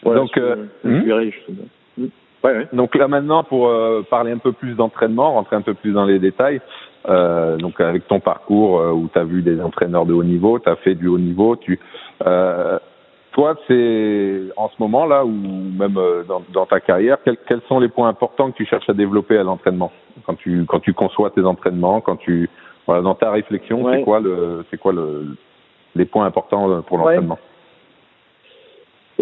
Donc, 0.04 0.36
euh, 0.38 0.56
hmm 0.84 1.00
hmm. 1.00 1.54
Ouais, 2.44 2.52
ouais. 2.52 2.68
donc 2.72 2.94
là 2.94 3.08
maintenant, 3.08 3.44
pour 3.44 3.70
parler 4.10 4.32
un 4.32 4.38
peu 4.38 4.52
plus 4.52 4.74
d'entraînement, 4.74 5.32
rentrer 5.32 5.56
un 5.56 5.62
peu 5.62 5.74
plus 5.74 5.92
dans 5.92 6.04
les 6.04 6.18
détails, 6.18 6.60
euh, 7.08 7.56
donc 7.56 7.80
avec 7.80 8.06
ton 8.06 8.20
parcours 8.20 8.80
où 8.94 9.08
tu 9.12 9.18
as 9.18 9.24
vu 9.24 9.42
des 9.42 9.60
entraîneurs 9.60 10.06
de 10.06 10.12
haut 10.12 10.24
niveau, 10.24 10.58
tu 10.58 10.68
as 10.68 10.76
fait 10.76 10.94
du 10.94 11.08
haut 11.08 11.18
niveau, 11.18 11.56
tu 11.56 11.78
toi, 13.32 13.54
c'est 13.66 14.40
en 14.56 14.68
ce 14.68 14.74
moment 14.78 15.06
là 15.06 15.24
ou 15.24 15.30
même 15.30 15.98
dans, 16.28 16.42
dans 16.52 16.66
ta 16.66 16.80
carrière, 16.80 17.16
quels, 17.24 17.38
quels 17.48 17.62
sont 17.66 17.80
les 17.80 17.88
points 17.88 18.08
importants 18.08 18.50
que 18.50 18.56
tu 18.56 18.66
cherches 18.66 18.88
à 18.90 18.92
développer 18.92 19.38
à 19.38 19.42
l'entraînement? 19.42 19.90
Quand 20.26 20.34
tu 20.34 20.64
quand 20.66 20.80
tu 20.80 20.92
conçois 20.92 21.30
tes 21.30 21.42
entraînements, 21.42 22.02
quand 22.02 22.16
tu 22.16 22.50
voilà 22.86 23.00
dans 23.00 23.14
ta 23.14 23.30
réflexion, 23.30 23.90
c'est 23.90 24.02
quoi 24.02 24.20
le 24.20 24.64
c'est 24.70 24.78
quoi 24.78 24.92
le 24.92 25.36
les 25.94 26.04
points 26.04 26.26
importants 26.26 26.82
pour 26.82 26.98
l'entraînement? 26.98 27.38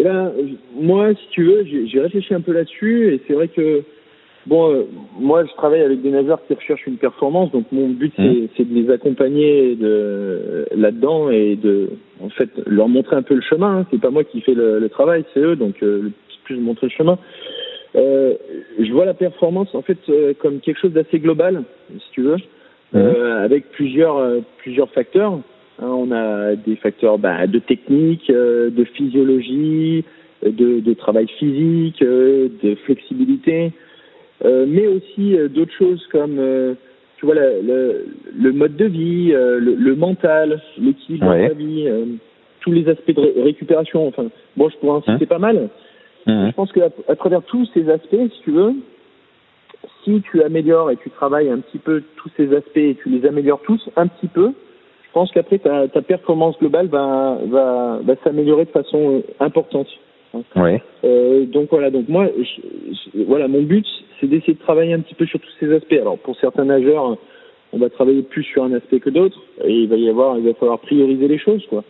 Et 0.01 0.03
là, 0.03 0.31
moi, 0.73 1.13
si 1.13 1.27
tu 1.29 1.43
veux, 1.43 1.63
j'ai 1.63 1.99
réfléchi 1.99 2.33
un 2.33 2.41
peu 2.41 2.53
là-dessus 2.53 3.13
et 3.13 3.21
c'est 3.27 3.33
vrai 3.33 3.49
que 3.49 3.83
bon, 4.47 4.73
euh, 4.73 4.85
moi, 5.19 5.45
je 5.45 5.53
travaille 5.53 5.81
avec 5.81 6.01
des 6.01 6.09
nageurs 6.09 6.39
qui 6.47 6.55
recherchent 6.55 6.87
une 6.87 6.97
performance, 6.97 7.51
donc 7.51 7.65
mon 7.71 7.87
but 7.89 8.11
mmh. 8.17 8.47
c'est 8.57 8.67
de 8.67 8.73
les 8.73 8.89
accompagner 8.89 9.75
de 9.75 10.65
là-dedans 10.75 11.29
et 11.29 11.55
de 11.55 11.91
en 12.19 12.29
fait 12.29 12.49
leur 12.65 12.87
montrer 12.87 13.15
un 13.15 13.21
peu 13.21 13.35
le 13.35 13.41
chemin. 13.41 13.77
Hein. 13.77 13.85
C'est 13.91 14.01
pas 14.01 14.09
moi 14.09 14.23
qui 14.23 14.41
fais 14.41 14.55
le, 14.55 14.89
travail, 14.89 15.23
c'est 15.35 15.39
eux, 15.39 15.55
donc 15.55 15.75
euh, 15.83 16.09
plus 16.45 16.57
montrer 16.57 16.87
le 16.87 16.93
chemin. 16.93 17.19
Euh, 17.95 18.33
je 18.79 18.91
vois 18.91 19.05
la 19.05 19.13
performance 19.13 19.75
en 19.75 19.83
fait 19.83 19.99
euh, 20.09 20.33
comme 20.39 20.61
quelque 20.61 20.79
chose 20.79 20.93
d'assez 20.93 21.19
global, 21.19 21.61
si 21.91 22.11
tu 22.13 22.21
veux, 22.23 22.37
euh, 22.95 23.45
avec 23.45 23.69
plusieurs 23.69 24.41
plusieurs 24.63 24.89
facteurs. 24.89 25.41
Hein, 25.81 25.87
on 25.87 26.11
a 26.11 26.55
des 26.55 26.75
facteurs 26.75 27.17
bah, 27.17 27.47
de 27.47 27.59
technique, 27.59 28.29
de 28.29 28.83
physiologie, 28.93 30.05
de, 30.43 30.79
de, 30.79 30.93
travail 30.93 31.27
physique, 31.39 32.01
de 32.01 32.75
flexibilité, 32.85 33.71
mais 34.43 34.87
aussi 34.87 35.35
d'autres 35.49 35.73
choses 35.73 36.05
comme 36.11 36.39
tu 37.17 37.25
vois 37.25 37.35
le, 37.35 38.05
le, 38.35 38.51
mode 38.51 38.75
de 38.75 38.85
vie, 38.85 39.31
le, 39.31 39.59
le 39.59 39.95
mental, 39.95 40.61
l'équilibre 40.77 41.33
de 41.33 41.41
la 41.41 41.53
vie, 41.53 41.87
tous 42.61 42.71
les 42.71 42.87
aspects 42.87 43.13
de 43.13 43.41
récupération. 43.43 44.07
Enfin, 44.07 44.27
bon, 44.55 44.69
je 44.69 44.77
pourrais 44.77 44.99
insister 44.99 45.25
mhm. 45.25 45.29
pas 45.29 45.39
mal. 45.39 45.69
Mhm. 46.27 46.47
Je 46.47 46.51
pense 46.53 46.71
qu'à 46.71 46.89
à 47.09 47.15
travers 47.15 47.43
tous 47.43 47.69
ces 47.73 47.89
aspects, 47.89 48.15
si 48.15 48.41
tu 48.43 48.51
veux, 48.51 48.73
si 50.03 50.21
tu 50.21 50.41
améliores 50.43 50.91
et 50.91 50.97
tu 50.97 51.09
travailles 51.09 51.49
un 51.49 51.59
petit 51.59 51.79
peu 51.79 52.03
tous 52.15 52.29
ces 52.37 52.55
aspects 52.55 52.77
et 52.77 52.95
tu 53.01 53.09
les 53.09 53.27
améliores 53.27 53.61
tous 53.63 53.89
un 53.95 54.07
petit 54.07 54.27
peu, 54.27 54.51
je 55.11 55.13
pense 55.13 55.29
qu'après 55.33 55.59
ta, 55.59 55.89
ta 55.89 56.01
performance 56.01 56.57
globale 56.57 56.87
va, 56.87 57.37
va, 57.45 57.99
va 58.01 58.15
s'améliorer 58.23 58.63
de 58.63 58.69
façon 58.69 59.17
euh, 59.17 59.21
importante. 59.41 59.87
Oui. 60.55 60.77
Euh, 61.03 61.45
donc 61.47 61.67
voilà, 61.69 61.91
donc 61.91 62.07
moi, 62.07 62.29
voilà, 63.27 63.49
mon 63.49 63.61
but, 63.61 63.85
c'est 64.19 64.27
d'essayer 64.27 64.53
de 64.53 64.59
travailler 64.59 64.93
un 64.93 65.01
petit 65.01 65.15
peu 65.15 65.25
sur 65.25 65.37
tous 65.41 65.51
ces 65.59 65.73
aspects. 65.73 65.99
Alors 65.99 66.17
pour 66.17 66.37
certains 66.37 66.63
nageurs, 66.63 67.17
on 67.73 67.77
va 67.77 67.89
travailler 67.89 68.21
plus 68.21 68.43
sur 68.43 68.63
un 68.63 68.71
aspect 68.71 69.01
que 69.01 69.09
d'autres, 69.09 69.37
et 69.65 69.73
il 69.73 69.89
va 69.89 69.97
y 69.97 70.07
avoir, 70.07 70.37
il 70.37 70.45
va 70.45 70.53
falloir 70.53 70.79
prioriser 70.79 71.27
les 71.27 71.37
choses, 71.37 71.65
quoi. 71.67 71.83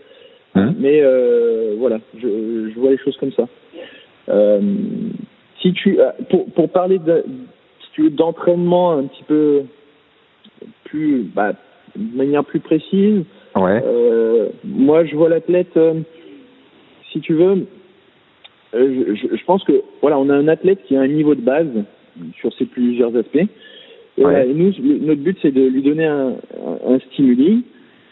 Hein 0.56 0.74
Mais 0.80 1.02
euh, 1.04 1.76
voilà, 1.78 2.00
je, 2.18 2.72
je 2.74 2.80
vois 2.80 2.90
les 2.90 2.98
choses 2.98 3.18
comme 3.18 3.34
ça. 3.34 3.48
Euh, 4.30 4.62
si 5.62 5.74
tu, 5.74 6.00
euh, 6.02 6.10
pour, 6.32 6.46
pour 6.54 6.70
parler 6.70 6.98
de, 6.98 7.24
si 7.94 8.10
d'entraînement 8.10 8.94
un 8.94 9.04
petit 9.04 9.24
peu 9.28 9.62
plus, 10.86 11.22
bah, 11.36 11.54
de 11.96 12.18
manière 12.18 12.44
plus 12.44 12.60
précise, 12.60 13.24
ouais. 13.56 13.82
euh, 13.86 14.48
moi 14.64 15.06
je 15.06 15.16
vois 15.16 15.30
l'athlète, 15.30 15.76
euh, 15.78 16.02
si 17.12 17.20
tu 17.22 17.34
veux, 17.34 17.66
je, 18.74 19.36
je, 19.36 19.46
pense 19.46 19.64
que 19.64 19.82
voilà, 20.02 20.18
on 20.18 20.30
a 20.30 20.36
un 20.36 20.48
athlète 20.48 20.80
qui 20.86 20.96
a 20.96 21.02
un 21.02 21.08
niveau 21.08 21.36
de 21.36 21.42
base 21.42 21.68
sur 22.40 22.54
ces 22.54 22.66
plusieurs 22.66 23.16
aspects. 23.16 23.48
Et, 24.18 24.26
ouais. 24.26 24.50
et 24.50 24.54
nous, 24.54 24.74
notre 25.02 25.22
but 25.22 25.38
c'est 25.42 25.52
de 25.52 25.66
lui 25.66 25.82
donner 25.82 26.06
un, 26.06 26.30
un, 26.30 26.94
un 26.94 27.00
stimuli 27.12 27.64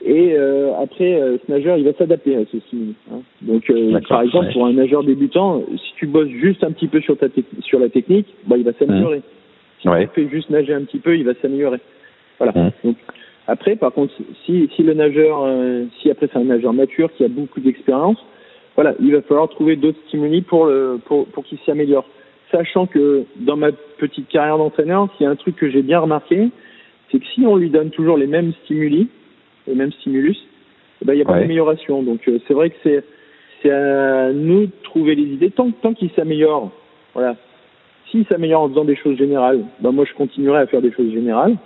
et 0.05 0.33
euh, 0.33 0.71
après, 0.81 1.19
euh, 1.21 1.37
ce 1.45 1.51
nageur, 1.51 1.77
il 1.77 1.83
va 1.83 1.93
s'adapter 1.93 2.35
à 2.35 2.45
ce 2.51 2.59
stimuli. 2.59 2.95
Hein. 3.11 3.19
Donc, 3.41 3.69
euh, 3.69 3.99
par 4.07 4.21
exemple, 4.21 4.53
pour 4.53 4.65
un 4.65 4.73
nageur 4.73 5.03
débutant, 5.03 5.61
si 5.75 5.93
tu 5.97 6.07
bosses 6.07 6.29
juste 6.29 6.63
un 6.63 6.71
petit 6.71 6.87
peu 6.87 7.01
sur, 7.01 7.17
ta 7.17 7.27
sur 7.61 7.79
la 7.79 7.89
technique, 7.89 8.27
bah, 8.47 8.55
il 8.57 8.63
va 8.63 8.71
s'améliorer. 8.73 9.17
Mmh. 9.17 9.21
Si 9.81 9.87
tu 9.87 10.07
fais 10.15 10.29
juste 10.29 10.49
nager 10.49 10.73
un 10.73 10.83
petit 10.83 10.99
peu, 10.99 11.17
il 11.17 11.25
va 11.25 11.33
s'améliorer. 11.41 11.79
Voilà. 12.37 12.53
Mmh. 12.53 12.71
Donc, 12.85 12.95
après, 13.49 13.75
par 13.75 13.91
contre, 13.93 14.13
si, 14.45 14.69
si 14.75 14.83
le 14.83 14.93
nageur, 14.93 15.43
euh, 15.43 15.85
si 15.99 16.11
après 16.11 16.29
c'est 16.31 16.37
un 16.37 16.43
nageur 16.43 16.71
mature 16.71 17.11
qui 17.13 17.23
a 17.23 17.27
beaucoup 17.27 17.59
d'expérience, 17.59 18.17
voilà, 18.75 18.93
il 18.99 19.11
va 19.11 19.23
falloir 19.23 19.49
trouver 19.49 19.75
d'autres 19.75 19.97
stimuli 20.07 20.41
pour, 20.41 20.67
le, 20.67 20.99
pour, 21.03 21.25
pour 21.27 21.43
qu'il 21.43 21.57
s'améliore. 21.65 22.05
Sachant 22.51 22.85
que 22.85 23.23
dans 23.37 23.57
ma 23.57 23.71
petite 23.97 24.27
carrière 24.27 24.59
d'entraîneur, 24.59 25.09
s'il 25.17 25.23
y 25.23 25.27
a 25.27 25.31
un 25.31 25.35
truc 25.35 25.55
que 25.55 25.69
j'ai 25.69 25.81
bien 25.81 25.99
remarqué, 25.99 26.49
c'est 27.11 27.19
que 27.19 27.25
si 27.33 27.45
on 27.47 27.55
lui 27.55 27.71
donne 27.71 27.89
toujours 27.89 28.17
les 28.17 28.27
mêmes 28.27 28.53
stimuli, 28.63 29.07
le 29.67 29.73
même 29.73 29.91
stimulus, 29.93 30.37
eh 31.01 31.05
ben, 31.05 31.13
il 31.13 31.17
n'y 31.17 31.23
a 31.23 31.25
pas 31.25 31.39
d'amélioration. 31.39 32.03
Donc 32.03 32.27
euh, 32.27 32.39
c'est 32.47 32.53
vrai 32.53 32.69
que 32.69 32.75
c'est 32.83 33.03
c'est 33.63 33.71
à 33.71 34.31
nous 34.31 34.67
de 34.67 34.71
trouver 34.83 35.15
les 35.15 35.23
idées 35.23 35.49
tant 35.49 35.71
tant 35.71 35.95
qu'il 35.95 36.11
s'améliore. 36.11 36.71
Voilà. 37.15 37.35
S'il 38.11 38.25
s'améliore 38.27 38.61
en 38.61 38.69
faisant 38.69 38.85
des 38.85 38.95
choses 38.95 39.17
générales, 39.17 39.63
ben 39.79 39.91
moi 39.91 40.05
je 40.05 40.13
continuerai 40.13 40.59
à 40.59 40.67
faire 40.67 40.81
des 40.81 40.91
choses 40.91 41.11
générales. 41.11 41.57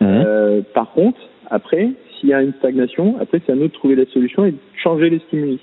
Mhm. 0.00 0.24
Euh, 0.26 0.60
par 0.72 0.92
contre, 0.92 1.18
après, 1.52 1.90
s'il 2.18 2.30
y 2.30 2.32
a 2.32 2.42
une 2.42 2.54
stagnation, 2.54 3.16
après 3.20 3.40
c'est 3.44 3.52
à 3.52 3.54
nous 3.54 3.68
de 3.68 3.72
trouver 3.72 3.94
la 3.94 4.06
solution 4.06 4.46
et 4.46 4.52
de 4.52 4.58
changer 4.82 5.10
les 5.10 5.18
stimuli. 5.18 5.60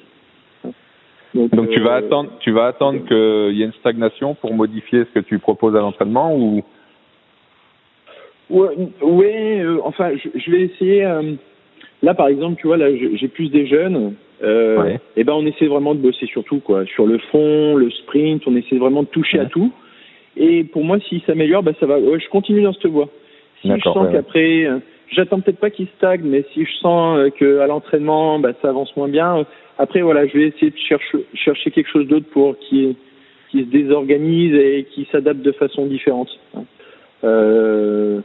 Donc, 1.33 1.51
Donc 1.51 1.69
tu 1.71 1.79
vas 1.79 1.95
euh, 1.95 2.05
attendre, 2.05 2.29
tu 2.39 2.51
vas 2.51 2.67
attendre 2.67 2.99
qu'il 3.07 3.57
y 3.57 3.63
ait 3.63 3.65
une 3.65 3.73
stagnation 3.73 4.35
pour 4.35 4.53
modifier 4.53 5.05
ce 5.05 5.19
que 5.19 5.25
tu 5.25 5.39
proposes 5.39 5.75
à 5.75 5.79
l'entraînement 5.79 6.35
ou? 6.35 6.63
Oui, 8.51 8.67
ouais, 9.01 9.61
euh, 9.61 9.79
enfin, 9.83 10.11
je, 10.15 10.39
je, 10.39 10.51
vais 10.51 10.61
essayer. 10.61 11.05
Euh, 11.05 11.33
là, 12.03 12.13
par 12.13 12.27
exemple, 12.27 12.59
tu 12.59 12.67
vois, 12.67 12.77
là, 12.77 12.87
j'ai 12.95 13.27
plus 13.27 13.49
des 13.49 13.65
jeunes. 13.65 14.13
Euh, 14.43 14.97
Et 15.17 15.23
ben, 15.23 15.33
on 15.33 15.45
essaie 15.45 15.67
vraiment 15.67 15.93
de 15.93 15.99
bosser 15.99 16.25
sur 16.27 16.43
tout, 16.43 16.59
quoi. 16.59 16.85
Sur 16.85 17.05
le 17.05 17.17
fond, 17.17 17.75
le 17.75 17.89
sprint, 17.91 18.43
on 18.47 18.55
essaie 18.55 18.77
vraiment 18.77 19.03
de 19.03 19.07
toucher 19.07 19.39
à 19.39 19.45
tout. 19.45 19.71
Et 20.37 20.63
pour 20.63 20.83
moi, 20.83 20.99
s'il 20.99 21.21
s'améliore, 21.23 21.61
ben, 21.61 21.73
ça 21.79 21.85
va. 21.85 21.99
Ouais, 21.99 22.19
je 22.19 22.29
continue 22.29 22.61
dans 22.61 22.73
cette 22.73 22.87
voie. 22.87 23.09
Si 23.61 23.69
je 23.69 23.81
sens 23.81 24.07
qu'après, 24.11 24.67
j'attends 25.11 25.39
peut-être 25.41 25.59
pas 25.59 25.69
qu'il 25.69 25.87
stagne, 25.97 26.21
mais 26.23 26.45
si 26.53 26.65
je 26.65 26.71
sens 26.77 27.17
euh, 27.17 27.29
que 27.29 27.59
à 27.59 27.67
l'entraînement, 27.67 28.39
ben, 28.39 28.53
ça 28.61 28.69
avance 28.69 28.95
moins 28.95 29.07
bien. 29.07 29.45
Après, 29.77 30.01
voilà, 30.01 30.27
je 30.27 30.37
vais 30.37 30.47
essayer 30.47 30.71
de 30.71 30.77
chercher, 30.77 31.25
chercher 31.33 31.71
quelque 31.71 31.89
chose 31.89 32.07
d'autre 32.07 32.27
pour 32.31 32.57
qui 32.57 32.95
qui 33.49 33.61
se 33.61 33.69
désorganise 33.69 34.53
et 34.53 34.85
qui 34.91 35.07
s'adapte 35.11 35.41
de 35.41 35.51
façon 35.51 35.87
différente. 35.87 36.29
Euh, 37.23 38.21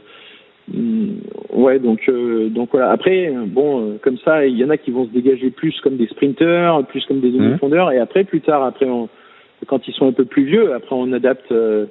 ouais, 1.53 1.79
donc 1.79 2.07
euh, 2.07 2.49
donc 2.49 2.69
voilà. 2.71 2.91
Après, 2.91 3.31
bon, 3.47 3.81
euh, 3.81 3.97
comme 4.01 4.17
ça, 4.19 4.45
il 4.45 4.57
y 4.57 4.63
en 4.63 4.69
a 4.69 4.77
qui 4.77 4.91
vont 4.91 5.05
se 5.05 5.11
dégager 5.11 5.49
plus 5.49 5.79
comme 5.81 5.97
des 5.97 6.07
sprinters, 6.07 6.85
plus 6.87 7.05
comme 7.05 7.19
des 7.19 7.29
mmh. 7.29 7.37
demi-fondeurs, 7.37 7.91
et 7.91 7.99
après, 7.99 8.23
plus 8.23 8.41
tard, 8.41 8.63
après, 8.63 8.87
quand 9.67 9.87
ils 9.87 9.93
sont 9.93 10.07
un 10.07 10.13
peu 10.13 10.25
plus 10.25 10.45
vieux, 10.45 10.73
après, 10.73 10.95
on 10.95 11.11
adapte, 11.11 11.51
euh, 11.51 11.85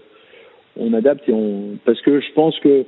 on 0.76 0.92
adapte 0.92 1.28
et 1.28 1.32
on, 1.32 1.78
parce 1.84 2.00
que 2.02 2.20
je 2.20 2.32
pense 2.34 2.58
que 2.60 2.84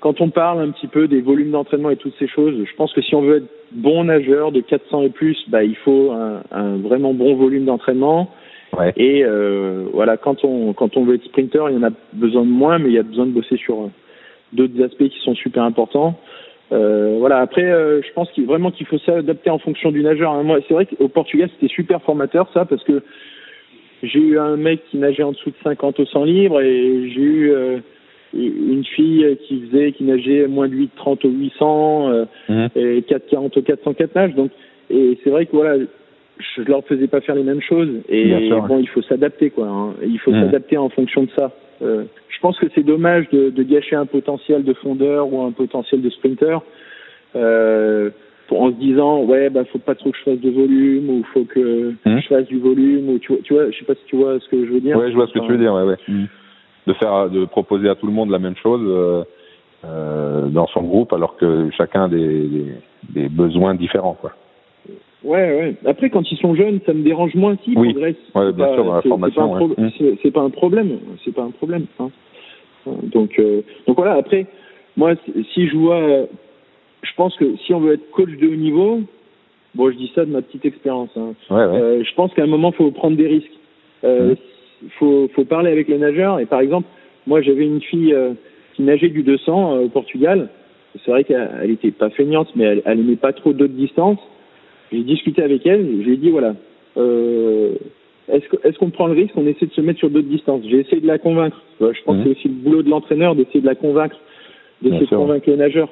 quand 0.00 0.20
on 0.20 0.30
parle 0.30 0.60
un 0.60 0.70
petit 0.70 0.86
peu 0.86 1.08
des 1.08 1.20
volumes 1.20 1.50
d'entraînement 1.50 1.90
et 1.90 1.96
toutes 1.96 2.14
ces 2.18 2.28
choses, 2.28 2.54
je 2.64 2.76
pense 2.76 2.92
que 2.92 3.02
si 3.02 3.14
on 3.14 3.22
veut 3.22 3.38
être 3.38 3.50
bon 3.72 4.04
nageur 4.04 4.52
de 4.52 4.60
400 4.60 5.02
et 5.02 5.08
plus, 5.10 5.36
bah, 5.48 5.64
il 5.64 5.76
faut 5.76 6.12
un, 6.12 6.42
un 6.52 6.76
vraiment 6.76 7.14
bon 7.14 7.34
volume 7.34 7.64
d'entraînement. 7.64 8.30
Ouais. 8.76 8.92
Et 8.96 9.24
euh, 9.24 9.86
voilà, 9.92 10.16
quand 10.16 10.44
on 10.44 10.72
quand 10.72 10.96
on 10.96 11.04
veut 11.04 11.14
être 11.14 11.24
sprinter, 11.24 11.64
il 11.70 11.74
y 11.74 11.78
en 11.78 11.82
a 11.82 11.90
besoin 12.12 12.42
de 12.42 12.50
moins, 12.50 12.78
mais 12.78 12.90
il 12.90 12.94
y 12.94 12.98
a 12.98 13.02
besoin 13.02 13.26
de 13.26 13.32
bosser 13.32 13.56
sur 13.56 13.90
d'autres 14.52 14.82
aspects 14.82 15.08
qui 15.08 15.18
sont 15.24 15.34
super 15.34 15.62
importants. 15.62 16.18
Euh, 16.72 17.16
voilà. 17.18 17.38
Après, 17.38 17.64
euh, 17.64 18.02
je 18.02 18.12
pense 18.12 18.30
qu'il 18.32 18.46
vraiment 18.46 18.70
qu'il 18.70 18.86
faut 18.86 18.98
s'adapter 18.98 19.50
en 19.50 19.58
fonction 19.58 19.90
du 19.90 20.02
nageur. 20.02 20.32
Hein. 20.32 20.42
Moi, 20.42 20.58
c'est 20.68 20.74
vrai 20.74 20.86
qu'au 20.86 21.08
Portugal, 21.08 21.48
c'était 21.54 21.72
super 21.72 22.02
formateur 22.02 22.48
ça, 22.52 22.66
parce 22.66 22.84
que 22.84 23.02
j'ai 24.02 24.20
eu 24.20 24.38
un 24.38 24.56
mec 24.56 24.82
qui 24.90 24.98
nageait 24.98 25.22
en 25.22 25.32
dessous 25.32 25.50
de 25.50 25.56
50 25.64 26.00
au 26.00 26.06
100 26.06 26.24
libre 26.24 26.60
et 26.60 27.10
j'ai 27.10 27.20
eu 27.20 27.50
euh, 27.50 27.78
une 28.34 28.84
fille 28.84 29.38
qui 29.46 29.60
faisait 29.62 29.92
qui 29.92 30.04
nageait 30.04 30.46
moins 30.46 30.68
de 30.68 30.74
8,30 30.74 31.26
au 31.26 31.30
800 31.30 32.10
euh, 32.10 32.24
mmh. 32.48 32.66
et 32.76 33.00
4,40 33.00 33.58
au 33.58 33.62
404 33.62 34.14
nage. 34.14 34.34
Donc, 34.34 34.50
et 34.90 35.18
c'est 35.22 35.30
vrai 35.30 35.46
que 35.46 35.52
voilà, 35.52 35.84
je 36.38 36.62
leur 36.62 36.84
faisais 36.84 37.06
pas 37.06 37.20
faire 37.20 37.34
les 37.34 37.42
mêmes 37.42 37.62
choses. 37.62 37.88
Et 38.08 38.50
bon, 38.50 38.78
il 38.78 38.88
faut 38.88 39.02
s'adapter 39.02 39.50
quoi. 39.50 39.66
Hein. 39.66 39.94
Il 40.02 40.18
faut 40.18 40.32
mmh. 40.32 40.44
s'adapter 40.44 40.76
en 40.76 40.88
fonction 40.88 41.24
de 41.24 41.30
ça. 41.36 41.52
Euh, 41.82 42.04
je 42.28 42.40
pense 42.40 42.58
que 42.58 42.66
c'est 42.74 42.84
dommage 42.84 43.28
de, 43.30 43.50
de, 43.50 43.62
gâcher 43.62 43.96
un 43.96 44.06
potentiel 44.06 44.64
de 44.64 44.72
fondeur 44.74 45.32
ou 45.32 45.42
un 45.42 45.52
potentiel 45.52 46.02
de 46.02 46.10
sprinter 46.10 46.58
euh, 47.36 48.10
en 48.50 48.70
se 48.70 48.76
disant 48.76 49.22
ouais 49.24 49.50
bah 49.50 49.64
faut 49.66 49.78
pas 49.78 49.94
trop 49.94 50.10
que 50.10 50.18
je 50.18 50.22
fasse 50.30 50.40
de 50.40 50.50
volume 50.50 51.10
ou 51.10 51.24
faut 51.32 51.44
que 51.44 51.94
mmh. 52.04 52.20
je 52.20 52.28
fasse 52.28 52.46
du 52.46 52.58
volume 52.58 53.10
ou 53.10 53.18
tu 53.18 53.32
vois, 53.32 53.42
tu 53.42 53.54
vois 53.54 53.70
je 53.70 53.78
sais 53.78 53.84
pas 53.84 53.94
si 53.94 54.04
tu 54.06 54.16
vois 54.16 54.38
ce 54.40 54.48
que 54.48 54.64
je 54.64 54.72
veux 54.72 54.80
dire. 54.80 54.96
Ouais 54.96 55.10
je 55.10 55.14
vois 55.14 55.26
ce 55.26 55.32
que 55.32 55.40
tu 55.40 55.52
veux 55.52 55.58
dire 55.58 55.74
ouais 55.74 55.82
ouais. 55.82 55.96
Mmh. 56.08 56.24
De 56.86 56.92
faire 56.94 57.28
de 57.28 57.44
proposer 57.44 57.88
à 57.88 57.94
tout 57.94 58.06
le 58.06 58.12
monde 58.12 58.30
la 58.30 58.38
même 58.38 58.56
chose 58.56 58.80
euh, 58.82 59.24
euh, 59.84 60.46
dans 60.48 60.66
son 60.68 60.82
groupe 60.82 61.12
alors 61.12 61.36
que 61.36 61.70
chacun 61.76 62.04
a 62.04 62.08
des, 62.08 62.48
des, 62.48 62.72
des 63.10 63.28
besoins 63.28 63.74
différents 63.74 64.16
quoi. 64.18 64.32
Ouais, 65.24 65.36
ouais. 65.36 65.74
Après, 65.84 66.10
quand 66.10 66.30
ils 66.30 66.38
sont 66.38 66.54
jeunes, 66.54 66.78
ça 66.86 66.94
me 66.94 67.02
dérange 67.02 67.34
moins 67.34 67.56
si 67.64 67.74
oui. 67.76 67.92
progressent. 67.92 68.16
Ouais, 68.34 68.52
bien 68.52 68.72
sûr, 68.74 68.84
dans 68.84 68.94
la 68.94 69.02
formation. 69.02 69.76
C'est 70.22 70.30
pas, 70.30 70.42
un 70.42 70.50
problème. 70.50 70.98
C'est 71.24 71.34
pas 71.34 71.42
un 71.42 71.50
problème. 71.50 71.86
Hein. 71.98 72.10
Donc, 72.86 73.38
euh, 73.38 73.62
donc 73.86 73.96
voilà. 73.96 74.14
Après, 74.14 74.46
moi, 74.96 75.14
si 75.52 75.66
je 75.66 75.76
vois, 75.76 76.26
je 77.02 77.10
pense 77.16 77.34
que 77.36 77.56
si 77.56 77.74
on 77.74 77.80
veut 77.80 77.94
être 77.94 78.10
coach 78.12 78.30
de 78.40 78.46
haut 78.46 78.56
niveau, 78.56 79.00
bon, 79.74 79.90
je 79.90 79.96
dis 79.96 80.12
ça 80.14 80.24
de 80.24 80.30
ma 80.30 80.40
petite 80.40 80.64
expérience. 80.64 81.10
Hein, 81.16 81.34
ouais, 81.50 81.56
ouais. 81.56 81.80
Euh, 81.80 82.04
je 82.04 82.14
pense 82.14 82.32
qu'à 82.34 82.44
un 82.44 82.46
moment, 82.46 82.70
faut 82.70 82.90
prendre 82.92 83.16
des 83.16 83.26
risques. 83.26 83.58
Euh, 84.04 84.32
mmh. 84.32 84.36
Faut, 84.98 85.28
faut 85.34 85.44
parler 85.44 85.70
avec 85.70 85.88
les 85.88 85.98
nageurs. 85.98 86.40
Et 86.40 86.46
par 86.46 86.60
exemple, 86.60 86.88
moi, 87.26 87.42
j'avais 87.42 87.64
une 87.64 87.80
fille 87.80 88.14
euh, 88.14 88.32
qui 88.74 88.82
nageait 88.82 89.08
du 89.08 89.22
200 89.22 89.76
euh, 89.76 89.84
au 89.84 89.88
Portugal. 89.88 90.48
C'est 91.04 91.10
vrai 91.10 91.24
qu'elle 91.24 91.70
était 91.70 91.90
pas 91.90 92.10
feignante, 92.10 92.48
mais 92.56 92.64
elle, 92.64 92.82
elle 92.84 93.00
aimait 93.00 93.16
pas 93.16 93.32
trop 93.32 93.52
d'autres 93.52 93.74
distances. 93.74 94.18
J'ai 94.90 95.02
discuté 95.02 95.42
avec 95.42 95.66
elle, 95.66 95.86
je 96.00 96.06
lui 96.06 96.14
ai 96.14 96.16
dit 96.16 96.30
voilà, 96.30 96.54
euh, 96.96 97.74
est-ce 98.28 98.78
qu'on 98.78 98.88
est 98.88 98.92
prend 98.92 99.06
le 99.06 99.12
risque, 99.12 99.34
on 99.36 99.46
essaie 99.46 99.66
de 99.66 99.72
se 99.72 99.80
mettre 99.80 99.98
sur 99.98 100.10
d'autres 100.10 100.28
distances? 100.28 100.62
J'ai 100.68 100.80
essayé 100.80 101.00
de 101.00 101.06
la 101.06 101.18
convaincre. 101.18 101.62
Je 101.80 102.02
pense 102.04 102.16
que 102.16 102.24
c'est 102.24 102.30
aussi 102.30 102.48
le 102.48 102.54
boulot 102.54 102.82
de 102.82 102.90
l'entraîneur 102.90 103.34
d'essayer 103.34 103.60
de 103.60 103.66
la 103.66 103.74
convaincre, 103.74 104.16
d'essayer 104.82 105.06
de 105.06 105.14
convaincre 105.14 105.48
le 105.48 105.56
nageur. 105.56 105.90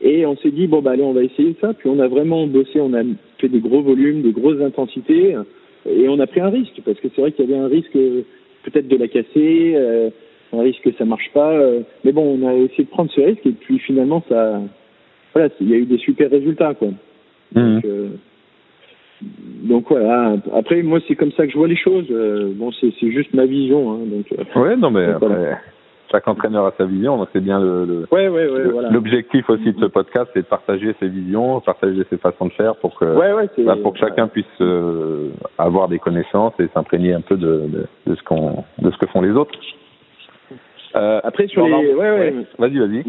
Et 0.00 0.26
on 0.26 0.36
s'est 0.36 0.50
dit 0.50 0.66
bon 0.66 0.80
bah 0.80 0.92
allez, 0.92 1.02
on 1.02 1.12
va 1.12 1.22
essayer 1.22 1.54
ça. 1.60 1.74
Puis 1.74 1.88
on 1.88 1.98
a 1.98 2.08
vraiment 2.08 2.46
bossé, 2.46 2.80
on 2.80 2.94
a 2.94 3.02
fait 3.38 3.48
des 3.48 3.60
gros 3.60 3.82
volumes, 3.82 4.22
des 4.22 4.32
grosses 4.32 4.60
intensités, 4.60 5.34
et 5.86 6.08
on 6.08 6.18
a 6.20 6.26
pris 6.26 6.40
un 6.40 6.50
risque 6.50 6.80
parce 6.84 6.98
que 7.00 7.08
c'est 7.14 7.20
vrai 7.20 7.32
qu'il 7.32 7.48
y 7.48 7.52
avait 7.52 7.62
un 7.62 7.68
risque 7.68 7.92
peut-être 7.92 8.88
de 8.88 8.96
la 8.96 9.08
casser, 9.08 9.72
euh, 9.74 10.10
un 10.52 10.62
risque 10.62 10.82
que 10.82 10.92
ça 10.92 11.04
marche 11.04 11.30
pas. 11.32 11.52
Euh, 11.52 11.80
mais 12.04 12.12
bon, 12.12 12.38
on 12.38 12.46
a 12.46 12.54
essayé 12.54 12.84
de 12.84 12.90
prendre 12.90 13.10
ce 13.10 13.20
risque 13.20 13.46
et 13.46 13.52
puis 13.52 13.78
finalement 13.78 14.22
ça, 14.28 14.60
voilà, 15.34 15.48
il 15.60 15.70
y 15.70 15.74
a 15.74 15.78
eu 15.78 15.86
des 15.86 15.98
super 15.98 16.30
résultats 16.30 16.74
quoi. 16.74 16.88
Mhm. 17.54 17.74
Donc, 17.74 17.84
euh, 17.84 18.08
donc 19.62 19.84
voilà. 19.88 20.36
Après, 20.54 20.82
moi, 20.82 20.98
c'est 21.06 21.14
comme 21.14 21.32
ça 21.32 21.46
que 21.46 21.52
je 21.52 21.58
vois 21.58 21.68
les 21.68 21.76
choses. 21.76 22.06
Euh, 22.10 22.52
bon, 22.54 22.72
c'est 22.72 23.10
juste 23.10 23.32
ma 23.34 23.46
vision. 23.46 23.92
Hein, 23.92 23.98
donc. 24.06 24.26
Euh, 24.32 24.60
ouais, 24.60 24.76
non, 24.76 24.90
mais 24.90 25.04
après, 25.04 25.58
chaque 26.12 26.28
entraîneur 26.28 26.66
a 26.66 26.72
sa 26.78 26.84
vision. 26.84 27.16
Donc 27.16 27.28
c'est 27.32 27.42
bien 27.42 27.58
le. 27.58 27.84
le 27.84 28.06
ouais, 28.12 28.28
ouais, 28.28 28.48
ouais, 28.48 28.90
L'objectif 28.92 29.48
aussi 29.50 29.72
de 29.72 29.80
ce 29.80 29.86
podcast, 29.86 30.30
c'est 30.34 30.42
de 30.42 30.46
partager 30.46 30.94
ses 31.00 31.08
visions, 31.08 31.60
partager 31.60 32.04
ses 32.10 32.18
façons 32.18 32.46
de 32.46 32.52
faire 32.52 32.76
pour 32.76 32.94
que, 32.94 33.64
bah, 33.64 33.76
pour 33.82 33.94
que 33.94 33.98
chacun 33.98 34.28
puisse 34.28 34.62
avoir 35.58 35.88
des 35.88 35.98
connaissances 35.98 36.54
et 36.60 36.68
s'imprégner 36.74 37.14
un 37.14 37.22
peu 37.22 37.36
de, 37.36 37.66
de, 37.66 37.86
de 38.06 38.14
ce 38.14 38.22
qu'on, 38.22 38.64
de 38.78 38.90
ce 38.90 38.98
que 38.98 39.06
font 39.06 39.22
les 39.22 39.32
autres. 39.32 39.58
Euh, 40.94 41.20
après 41.24 41.46
sur 41.46 41.66
les, 41.66 41.94
ouais. 41.94 42.34
Vas-y, 42.58 42.78
vas-y. 42.78 43.02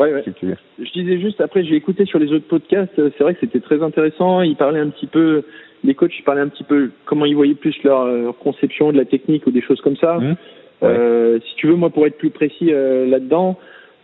Je 0.80 0.92
disais 0.94 1.20
juste 1.20 1.42
après, 1.42 1.64
j'ai 1.64 1.76
écouté 1.76 2.06
sur 2.06 2.20
les 2.20 2.32
autres 2.32 2.48
podcasts. 2.48 2.98
Euh, 2.98 3.10
c'est 3.18 3.24
vrai 3.24 3.34
que 3.34 3.42
c'était 3.42 3.60
très 3.60 3.84
intéressant. 3.84 4.42
Ils 4.42 4.56
parlaient 4.56 4.80
un 4.80 4.90
petit 4.90 5.08
peu, 5.08 5.44
les 5.84 5.94
coachs, 5.94 6.18
ils 6.18 6.24
parlaient 6.24 6.42
un 6.42 6.48
petit 6.48 6.64
peu 6.64 6.92
comment 7.06 7.26
ils 7.26 7.36
voyaient 7.36 7.56
plus 7.56 7.76
leur, 7.84 8.04
euh, 8.04 8.32
conception 8.42 8.92
de 8.92 8.98
la 8.98 9.06
technique 9.06 9.46
ou 9.48 9.52
des 9.52 9.62
choses 9.62 9.82
comme 9.82 9.98
ça. 9.98 10.18
Mmh. 10.18 10.36
Euh, 10.84 11.40
si 11.40 11.56
tu 11.56 11.68
veux, 11.68 11.76
moi, 11.76 11.90
pour 11.90 12.06
être 12.06 12.18
plus 12.18 12.30
précis 12.30 12.74
euh, 12.74 13.06
là-dedans, 13.08 13.58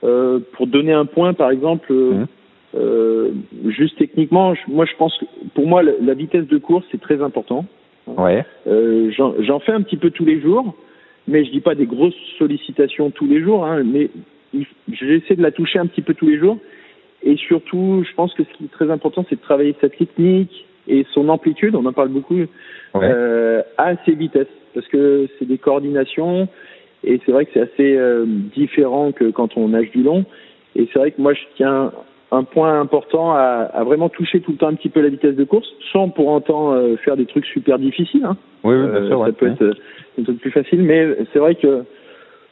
euh, 0.04 0.40
pour 0.54 0.68
donner 0.68 0.94
un 0.94 1.06
point, 1.06 1.34
par 1.34 1.52
exemple, 1.52 1.94
mmh. 1.94 3.70
juste 3.70 3.98
techniquement, 3.98 4.54
moi, 4.68 4.86
je 4.86 4.96
pense 4.98 5.18
que 5.18 5.26
pour 5.54 5.68
moi, 5.68 5.84
la, 5.84 6.14
vitesse 6.14 6.48
de 6.48 6.58
course 6.58 6.86
c'est 6.92 7.02
très 7.02 7.22
important. 7.22 7.66
Ouais. 8.08 8.44
J'en 8.66 9.60
fais 9.60 9.72
un 9.72 9.82
petit 9.82 9.98
peu 9.98 10.10
tous 10.10 10.26
les 10.26 10.40
jours 10.42 10.76
mais 11.30 11.46
je 11.46 11.52
dis 11.52 11.62
pas 11.62 11.76
des 11.76 11.86
grosses 11.86 12.16
sollicitations 12.38 13.12
tous 13.12 13.28
les 13.28 13.42
jours, 13.42 13.66
hein, 13.66 13.84
mais 13.84 14.10
j'essaie 14.92 15.36
de 15.36 15.44
la 15.44 15.52
toucher 15.52 15.80
un 15.80 15.86
petit 15.86 16.02
peu 16.02 16.14
tous 16.14 16.28
les 16.28 16.38
jours. 16.38 16.58
Et 17.22 17.36
surtout, 17.38 18.04
je 18.10 18.14
pense 18.16 18.34
que 18.34 18.44
ce 18.44 18.58
qui 18.58 18.66
est 18.66 18.72
très 18.72 18.90
important, 18.90 19.26
c'est 19.30 19.36
de 19.36 19.42
travailler 19.42 19.76
sa 19.80 19.90
technique 19.90 20.66
et 20.88 21.06
son 21.14 21.30
amplitude, 21.30 21.76
on 21.76 21.86
en 21.86 21.94
parle 21.94 22.10
beaucoup, 22.10 22.40
euh, 22.96 23.62
à 23.78 23.96
ses 24.06 24.14
vitesses, 24.14 24.48
parce 24.74 24.88
que 24.88 25.28
c'est 25.38 25.46
des 25.46 25.58
coordinations, 25.58 26.48
et 27.04 27.20
c'est 27.26 27.32
vrai 27.32 27.46
que 27.46 27.52
c'est 27.54 27.62
assez 27.62 27.96
euh, 27.96 28.26
différent 28.28 29.12
que 29.12 29.32
quand 29.32 29.58
on 29.58 29.70
nage 29.70 29.92
du 29.92 30.04
long. 30.04 30.26
Et 30.76 30.88
c'est 30.92 31.00
vrai 31.00 31.12
que 31.12 31.22
moi, 31.22 31.34
je 31.34 31.42
tiens 31.56 31.92
un 32.32 32.44
point 32.44 32.80
important 32.80 33.34
à, 33.34 33.70
à, 33.74 33.84
vraiment 33.84 34.10
toucher 34.10 34.42
tout 34.42 34.52
le 34.52 34.58
temps 34.58 34.68
un 34.68 34.76
petit 34.76 34.90
peu 34.90 35.02
la 35.02 35.10
vitesse 35.10 35.36
de 35.36 35.44
course, 35.44 35.68
sans 35.92 36.10
pour 36.10 36.28
autant 36.28 36.74
euh, 36.74 36.96
faire 36.98 37.18
des 37.18 37.26
trucs 37.26 37.46
super 37.46 37.80
difficiles. 37.80 38.24
Hein. 38.26 38.38
Oui, 38.64 38.76
oui, 38.76 38.88
bien 38.88 39.08
sûr. 39.08 39.26
Ça 39.26 39.32
peut 39.32 39.48
être 39.48 39.78
un 40.20 40.24
peu 40.24 40.34
plus 40.34 40.52
facile, 40.52 40.84
mais 40.84 41.08
c'est 41.34 41.40
vrai 41.40 41.56
que 41.56 41.84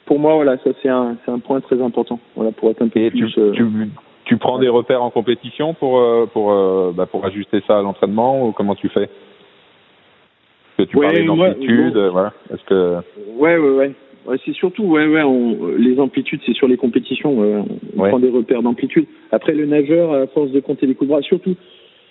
pour 0.06 0.20
moi, 0.20 0.36
voilà, 0.36 0.58
ça 0.60 0.72
c'est 0.82 0.90
un, 0.90 1.18
c'est 1.26 1.32
un 1.32 1.40
point 1.40 1.60
très 1.60 1.82
important. 1.82 2.20
Voilà, 2.36 2.52
pour 2.52 2.72
être 2.72 2.82
un 2.82 2.88
peu 2.88 3.10
plus. 3.10 3.28
Tu, 3.34 3.52
tu, 3.52 3.66
tu, 4.26 4.38
prends 4.38 4.58
des 4.58 4.70
repères 4.70 5.04
en 5.04 5.12
compétition 5.12 5.74
pour 5.74 6.02
pour 6.30 6.94
bah, 6.94 7.06
pour 7.06 7.26
ajuster 7.26 7.62
ça 7.68 7.78
à 7.78 7.82
l'entraînement 7.82 8.48
ou 8.48 8.54
comment 8.54 8.76
tu 8.76 8.88
fais? 8.90 9.10
Que 10.78 10.84
tu 10.84 10.98
parlais 10.98 11.26
d'amplitude, 11.26 11.98
voilà. 11.98 12.34
Est-ce 12.52 12.64
que 12.64 12.96
ouais, 13.38 13.58
ouais, 13.58 13.70
ouais. 13.72 13.92
Ouais, 14.28 14.36
c'est 14.46 14.54
surtout, 14.54 14.84
ouais, 14.84 15.08
ouais, 15.08 15.24
on, 15.24 15.56
les 15.78 16.00
amplitudes, 16.00 16.42
c'est 16.46 16.54
sur 16.54 16.68
les 16.68 16.76
compétitions. 16.76 17.66
on 17.98 18.08
prend 18.10 18.20
des 18.20 18.30
repères 18.30 18.62
d'amplitude. 18.62 19.06
Après, 19.32 19.54
le 19.54 19.66
nageur, 19.66 20.14
à 20.14 20.28
force 20.28 20.52
de 20.52 20.60
compter 20.60 20.86
les 20.86 20.96
coups 20.96 21.08
de 21.08 21.14
bras, 21.14 21.22
surtout, 21.22 21.56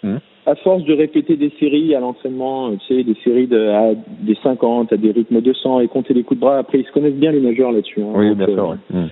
mmh. 0.02 0.16
à 0.46 0.54
force 0.56 0.82
de 0.84 0.94
répéter 0.94 1.36
des 1.36 1.52
séries 1.60 1.94
à 1.94 2.00
l'entraînement, 2.00 2.74
tu 2.76 2.86
sais, 2.86 3.02
des 3.02 3.16
séries 3.22 3.48
de, 3.48 3.68
à 3.68 3.94
des 4.22 4.36
50, 4.42 4.94
à 4.94 4.96
des 4.96 5.10
rythmes 5.10 5.42
de 5.42 5.52
100 5.52 5.80
et 5.80 5.88
compter 5.88 6.14
les 6.14 6.22
coups 6.22 6.40
de 6.40 6.46
bras, 6.46 6.56
après, 6.56 6.78
ils 6.78 6.86
se 6.86 6.92
connaissent 6.92 7.12
bien, 7.12 7.32
les 7.32 7.40
nageurs, 7.40 7.70
là-dessus. 7.70 8.00
Hein, 8.00 8.12
oui, 8.14 8.34
bien 8.34 8.46
sûr, 8.46 8.76
euh, 8.94 9.06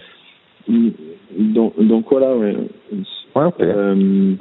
mmh. 0.69 0.91
donc, 1.53 1.79
donc, 1.79 2.07
voilà, 2.11 2.35
ouais. 2.35 2.57
Ouais, 3.37 3.45
okay. 3.45 3.65
euh, 3.65 4.35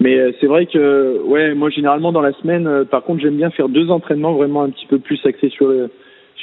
mais 0.00 0.18
euh, 0.18 0.32
c'est 0.40 0.46
vrai 0.46 0.66
que, 0.66 1.22
ouais, 1.24 1.54
moi, 1.54 1.70
généralement, 1.70 2.10
dans 2.10 2.20
la 2.20 2.32
semaine, 2.32 2.84
par 2.90 3.04
contre, 3.04 3.20
j'aime 3.20 3.36
bien 3.36 3.50
faire 3.50 3.68
deux 3.68 3.90
entraînements 3.90 4.32
vraiment 4.32 4.62
un 4.62 4.70
petit 4.70 4.86
peu 4.86 4.98
plus 4.98 5.20
axés 5.24 5.50
sur 5.50 5.68
le 5.68 5.88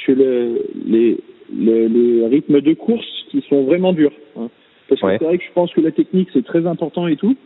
sur 0.04 0.14
le, 0.16 0.62
les, 0.86 1.18
les, 1.54 1.88
les, 1.88 2.26
rythmes 2.26 2.60
de 2.60 2.74
course 2.74 3.06
qui 3.30 3.42
sont 3.48 3.62
vraiment 3.64 3.92
durs. 3.92 4.12
Hein. 4.36 4.48
Parce 4.88 5.00
que 5.00 5.06
c'est 5.18 5.24
vrai 5.24 5.38
que 5.38 5.44
je 5.44 5.52
pense 5.54 5.72
que 5.72 5.80
la 5.80 5.90
technique 5.90 6.28
c'est 6.32 6.44
très 6.44 6.66
important 6.66 7.06
et 7.08 7.16
tout, 7.16 7.36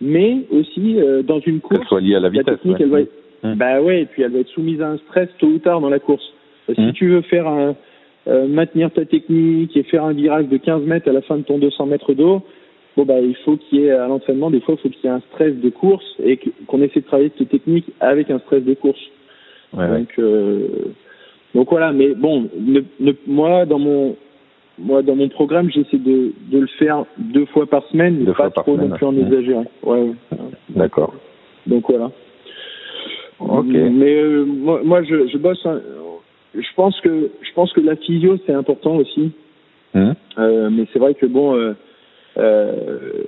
mais 0.00 0.38
aussi 0.50 1.00
euh, 1.00 1.22
dans 1.22 1.40
une 1.40 1.60
course. 1.60 1.80
Qu'elle 1.80 1.88
soit 1.88 2.00
liée 2.00 2.14
à 2.14 2.20
la 2.20 2.28
vitesse. 2.28 2.46
technique, 2.56 2.80
elle 2.80 2.88
va 2.90 3.00
être, 3.00 3.12
Hum. 3.44 3.54
bah 3.54 3.80
ouais, 3.80 4.02
et 4.02 4.06
puis 4.06 4.22
elle 4.22 4.32
va 4.32 4.40
être 4.40 4.48
soumise 4.48 4.80
à 4.82 4.88
un 4.90 4.96
stress 4.98 5.28
tôt 5.38 5.46
ou 5.46 5.58
tard 5.58 5.80
dans 5.80 5.88
la 5.88 6.00
course. 6.00 6.24
Euh, 6.68 6.74
Si 6.74 6.80
Hum. 6.80 6.92
tu 6.92 7.08
veux 7.10 7.20
faire 7.22 7.46
un, 7.46 7.76
euh, 8.26 8.48
maintenir 8.48 8.90
ta 8.90 9.04
technique 9.04 9.76
et 9.76 9.84
faire 9.84 10.02
un 10.04 10.12
virage 10.12 10.48
de 10.48 10.56
15 10.56 10.82
mètres 10.82 11.08
à 11.08 11.12
la 11.12 11.22
fin 11.22 11.36
de 11.36 11.42
ton 11.44 11.56
200 11.58 11.86
mètres 11.86 12.14
d'eau, 12.14 12.42
bon 12.96 13.04
bah 13.04 13.20
il 13.20 13.36
faut 13.44 13.56
qu'il 13.56 13.78
y 13.80 13.84
ait 13.84 13.92
à 13.92 14.08
l'entraînement 14.08 14.50
des 14.50 14.60
fois 14.60 14.74
il 14.76 14.82
faut 14.82 14.88
qu'il 14.88 15.04
y 15.04 15.06
ait 15.06 15.16
un 15.16 15.22
stress 15.32 15.54
de 15.54 15.70
course 15.70 16.04
et 16.24 16.38
qu'on 16.66 16.82
essaie 16.82 16.98
de 17.00 17.06
travailler 17.06 17.30
cette 17.38 17.48
technique 17.48 17.86
avec 18.00 18.28
un 18.30 18.40
stress 18.40 18.64
de 18.64 18.74
course. 18.74 19.00
Ouais. 19.72 19.86
Donc, 19.86 20.08
euh, 20.18 20.66
donc 21.54 21.70
voilà, 21.70 21.92
mais 21.92 22.14
bon, 22.14 22.48
ne- 22.58 22.82
ne- 23.00 23.12
moi 23.26 23.64
dans 23.66 23.78
mon 23.78 24.16
moi 24.78 25.02
dans 25.02 25.16
mon 25.16 25.28
programme 25.28 25.70
j'essaie 25.70 25.98
de, 25.98 26.32
de 26.50 26.58
le 26.60 26.66
faire 26.78 27.04
deux 27.18 27.46
fois 27.46 27.66
par 27.66 27.84
semaine, 27.88 28.16
mais 28.18 28.24
Deux 28.26 28.32
pas 28.34 28.50
trop 28.50 28.76
non 28.76 28.90
plus 28.90 29.06
en. 29.06 29.12
Ouais, 29.12 29.64
ouais. 29.84 30.12
D'accord. 30.70 31.14
Donc 31.66 31.84
voilà. 31.88 32.10
Ok. 33.40 33.66
Mais 33.66 34.14
euh, 34.14 34.44
moi, 34.44 34.80
moi 34.84 35.02
je, 35.02 35.28
je 35.28 35.38
bosse. 35.38 35.64
hein, 35.64 35.80
je 36.54 36.74
pense 36.76 37.00
que 37.00 37.30
je 37.40 37.52
pense 37.54 37.72
que 37.72 37.80
la 37.80 37.96
physio 37.96 38.36
c'est 38.46 38.52
important 38.52 38.96
aussi. 38.96 39.32
Hum. 39.94 40.14
Euh, 40.38 40.70
mais 40.70 40.86
c'est 40.92 40.98
vrai 40.98 41.14
que 41.14 41.26
bon, 41.26 41.56
euh, 41.56 41.72
euh, 42.36 43.24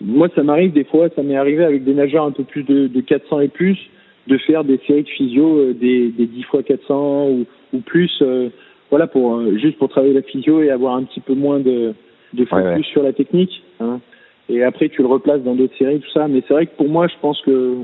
moi 0.00 0.28
ça 0.34 0.42
m'arrive 0.42 0.72
des 0.72 0.84
fois, 0.84 1.08
ça 1.14 1.22
m'est 1.22 1.36
arrivé 1.36 1.64
avec 1.64 1.84
des 1.84 1.94
nageurs 1.94 2.24
un 2.24 2.30
peu 2.32 2.44
plus 2.44 2.62
de, 2.62 2.86
de 2.86 3.00
400 3.00 3.40
et 3.40 3.48
plus, 3.48 3.78
de 4.26 4.38
faire 4.38 4.64
des 4.64 4.78
séries 4.86 5.04
de 5.04 5.08
physio 5.08 5.58
euh, 5.58 5.72
des, 5.74 6.08
des 6.08 6.26
10 6.26 6.42
fois 6.44 6.62
400 6.62 7.28
ou, 7.28 7.46
ou 7.72 7.78
plus, 7.80 8.10
euh, 8.22 8.48
voilà 8.90 9.06
pour 9.06 9.36
euh, 9.36 9.56
juste 9.56 9.78
pour 9.78 9.88
travailler 9.88 10.14
la 10.14 10.22
physio 10.22 10.62
et 10.62 10.70
avoir 10.70 10.96
un 10.96 11.04
petit 11.04 11.20
peu 11.20 11.34
moins 11.34 11.60
de, 11.60 11.94
de 12.34 12.44
focus 12.44 12.64
Ouais, 12.66 12.74
ouais. 12.76 12.82
sur 12.92 13.02
la 13.02 13.12
technique. 13.12 13.62
Hein. 13.80 14.00
Et 14.48 14.62
après 14.62 14.88
tu 14.88 15.02
le 15.02 15.08
replaces 15.08 15.42
dans 15.42 15.54
d'autres 15.54 15.76
séries, 15.76 16.00
tout 16.00 16.10
ça. 16.12 16.28
Mais 16.28 16.42
c'est 16.46 16.54
vrai 16.54 16.66
que 16.66 16.76
pour 16.76 16.88
moi, 16.88 17.06
je 17.08 17.14
pense 17.20 17.40
que 17.42 17.78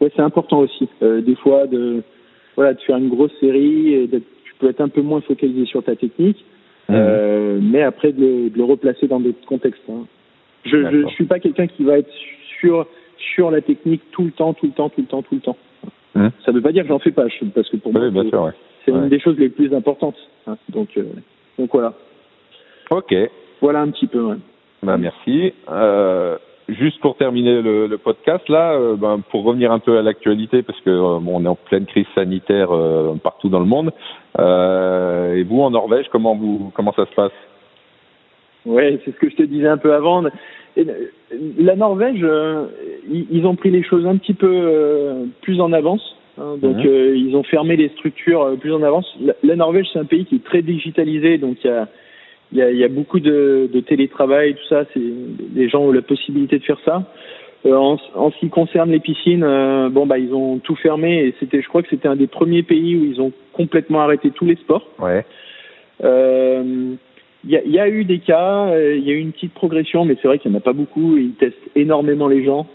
ouais, 0.00 0.10
c'est 0.14 0.22
important 0.22 0.60
aussi 0.60 0.88
euh, 1.02 1.20
des 1.20 1.36
fois 1.36 1.66
de 1.66 2.02
voilà 2.56 2.74
de 2.74 2.80
faire 2.80 2.96
une 2.96 3.08
grosse 3.08 3.32
série 3.40 3.94
et 3.94 4.06
d'être- 4.06 4.24
tu 4.44 4.54
peux 4.58 4.68
être 4.68 4.80
un 4.80 4.88
peu 4.88 5.02
moins 5.02 5.20
focalisé 5.22 5.66
sur 5.66 5.82
ta 5.82 5.96
technique. 5.96 6.44
Hum. 6.88 6.94
Euh, 6.96 7.58
mais 7.62 7.82
après 7.82 8.12
de 8.12 8.20
le, 8.20 8.50
de 8.50 8.56
le 8.58 8.64
replacer 8.64 9.06
dans 9.08 9.18
d'autres 9.20 9.44
contextes. 9.46 9.82
hein. 9.88 10.06
Je, 10.64 10.76
D'accord. 10.78 11.10
suis 11.12 11.24
pas 11.24 11.38
quelqu'un 11.40 11.66
qui 11.66 11.82
va 11.84 11.98
être 11.98 12.10
sur 12.60 12.86
sur 13.18 13.50
la 13.50 13.60
technique 13.60 14.02
tout 14.12 14.24
le 14.24 14.30
temps, 14.32 14.52
tout 14.54 14.66
le 14.66 14.72
temps, 14.72 14.88
tout 14.88 15.00
le 15.00 15.06
temps, 15.06 15.22
tout 15.22 15.34
le 15.34 15.40
temps. 15.40 15.56
Hum. 16.16 16.30
Ça 16.44 16.52
veut 16.52 16.60
pas 16.60 16.72
dire 16.72 16.82
que 16.84 16.88
j'en 16.88 16.98
fais 16.98 17.10
pas, 17.10 17.24
parce 17.54 17.68
que 17.68 17.76
pour 17.76 17.92
moi 17.92 18.02
Oui, 18.08 18.28
c'est- 18.30 18.36
ouais. 18.36 19.00
une 19.02 19.08
des 19.08 19.18
choses 19.20 19.38
les 19.38 19.48
plus 19.48 19.74
importantes. 19.74 20.16
hein. 20.46 20.56
Donc 20.68 20.90
euh, 20.96 21.04
donc 21.58 21.70
voilà, 21.72 21.92
Ok. 22.90 23.14
voilà 23.60 23.80
un 23.80 23.90
petit 23.90 24.06
peu. 24.06 24.20
ouais. 24.22 24.36
Bah, 24.82 24.96
merci. 24.98 25.52
Euh, 25.70 26.36
juste 26.68 27.00
pour 27.00 27.16
terminer 27.16 27.62
le, 27.62 27.86
le 27.86 27.98
podcast, 27.98 28.48
là, 28.48 28.74
euh, 28.74 28.96
ben, 28.96 29.20
pour 29.30 29.44
revenir 29.44 29.72
un 29.72 29.78
peu 29.78 29.98
à 29.98 30.02
l'actualité, 30.02 30.62
parce 30.62 30.80
que 30.82 30.90
bon, 31.18 31.36
on 31.40 31.44
est 31.44 31.48
en 31.48 31.54
pleine 31.56 31.86
crise 31.86 32.06
sanitaire 32.14 32.68
partout 33.22 33.48
dans 33.48 33.60
le 33.60 33.66
monde. 33.66 33.90
Et 34.38 35.42
vous, 35.44 35.60
en 35.62 35.70
Norvège, 35.70 36.06
comment 36.12 36.34
vous 36.36 36.70
comment 36.74 36.92
ça 36.92 37.06
se 37.06 37.14
passe? 37.14 37.32
Ouais, 38.66 39.00
c'est 39.04 39.12
ce 39.12 39.16
que 39.18 39.28
je 39.30 39.36
te 39.36 39.42
disais 39.42 39.68
un 39.68 39.76
peu 39.78 39.92
avant. 39.94 40.24
La 40.76 41.76
Norvège, 41.76 42.20
euh, 42.22 42.66
ils, 43.10 43.46
ont 43.46 43.54
pris 43.56 43.70
les 43.70 43.82
choses 43.82 44.06
un 44.06 44.16
petit 44.16 44.34
peu 44.34 44.50
euh, 44.50 45.24
plus 45.42 45.60
en 45.60 45.72
avance. 45.72 46.16
hein. 46.38 46.56
donc, 46.60 46.76
Mhm. 46.78 46.86
euh, 46.86 47.16
ils 47.16 47.36
ont 47.36 47.44
fermé 47.44 47.76
les 47.76 47.88
structures 47.90 48.42
euh, 48.42 48.56
plus 48.56 48.72
en 48.72 48.82
avance. 48.82 49.06
La, 49.20 49.34
la 49.44 49.56
Norvège, 49.56 49.86
c'est 49.92 49.98
un 50.00 50.04
pays 50.04 50.24
qui 50.24 50.36
est 50.36 50.44
très 50.44 50.62
digitalisé, 50.62 51.38
donc 51.38 51.58
il 51.62 51.68
y 51.68 51.70
a, 51.70 51.88
il 52.52 52.58
y 52.58 52.62
a, 52.62 52.70
il 52.72 52.76
y 52.78 52.84
a 52.84 52.88
beaucoup 52.88 53.20
de, 53.20 53.68
de 53.72 53.80
télétravail, 53.80 54.54
tout 54.54 54.66
ça. 54.68 54.84
C'est 54.92 55.00
les 55.54 55.68
gens 55.68 55.82
ont 55.82 55.92
la 55.92 56.02
possibilité 56.02 56.58
de 56.58 56.64
faire 56.64 56.80
ça. 56.84 57.04
Euh, 57.66 57.74
en, 57.74 57.96
en 58.14 58.30
ce 58.32 58.38
qui 58.40 58.48
concerne 58.50 58.90
les 58.90 59.00
piscines, 59.00 59.46
bon 59.90 60.06
bah 60.06 60.18
ils 60.18 60.34
ont 60.34 60.58
tout 60.58 60.74
fermé 60.76 61.24
et 61.24 61.34
c'était, 61.40 61.62
je 61.62 61.68
crois 61.68 61.82
que 61.82 61.88
c'était 61.88 62.08
un 62.08 62.16
des 62.16 62.26
premiers 62.26 62.62
pays 62.62 62.96
où 62.96 63.04
ils 63.04 63.20
ont 63.22 63.32
complètement 63.52 64.00
arrêté 64.00 64.30
tous 64.30 64.44
les 64.44 64.56
sports. 64.56 64.86
Ouais. 64.98 65.24
Euh, 67.54 67.60
Il 67.64 67.70
y, 67.70 67.74
y 67.76 67.78
a 67.78 67.88
eu 67.88 68.04
des 68.04 68.18
cas, 68.18 68.66
euh, 68.68 68.96
il 68.96 69.04
y 69.06 69.10
a 69.10 69.14
eu 69.14 69.18
une 69.18 69.32
petite 69.32 69.54
progression, 69.54 70.04
mais 70.04 70.16
c'est 70.20 70.28
vrai 70.28 70.38
qu'il 70.38 70.50
n'y 70.50 70.56
en 70.56 70.60
a 70.60 70.62
pas 70.62 70.72
beaucoup. 70.72 71.16
Ils 71.16 71.32
testent 71.32 71.56
énormément 71.74 72.28
les 72.28 72.44
gens. 72.44 72.66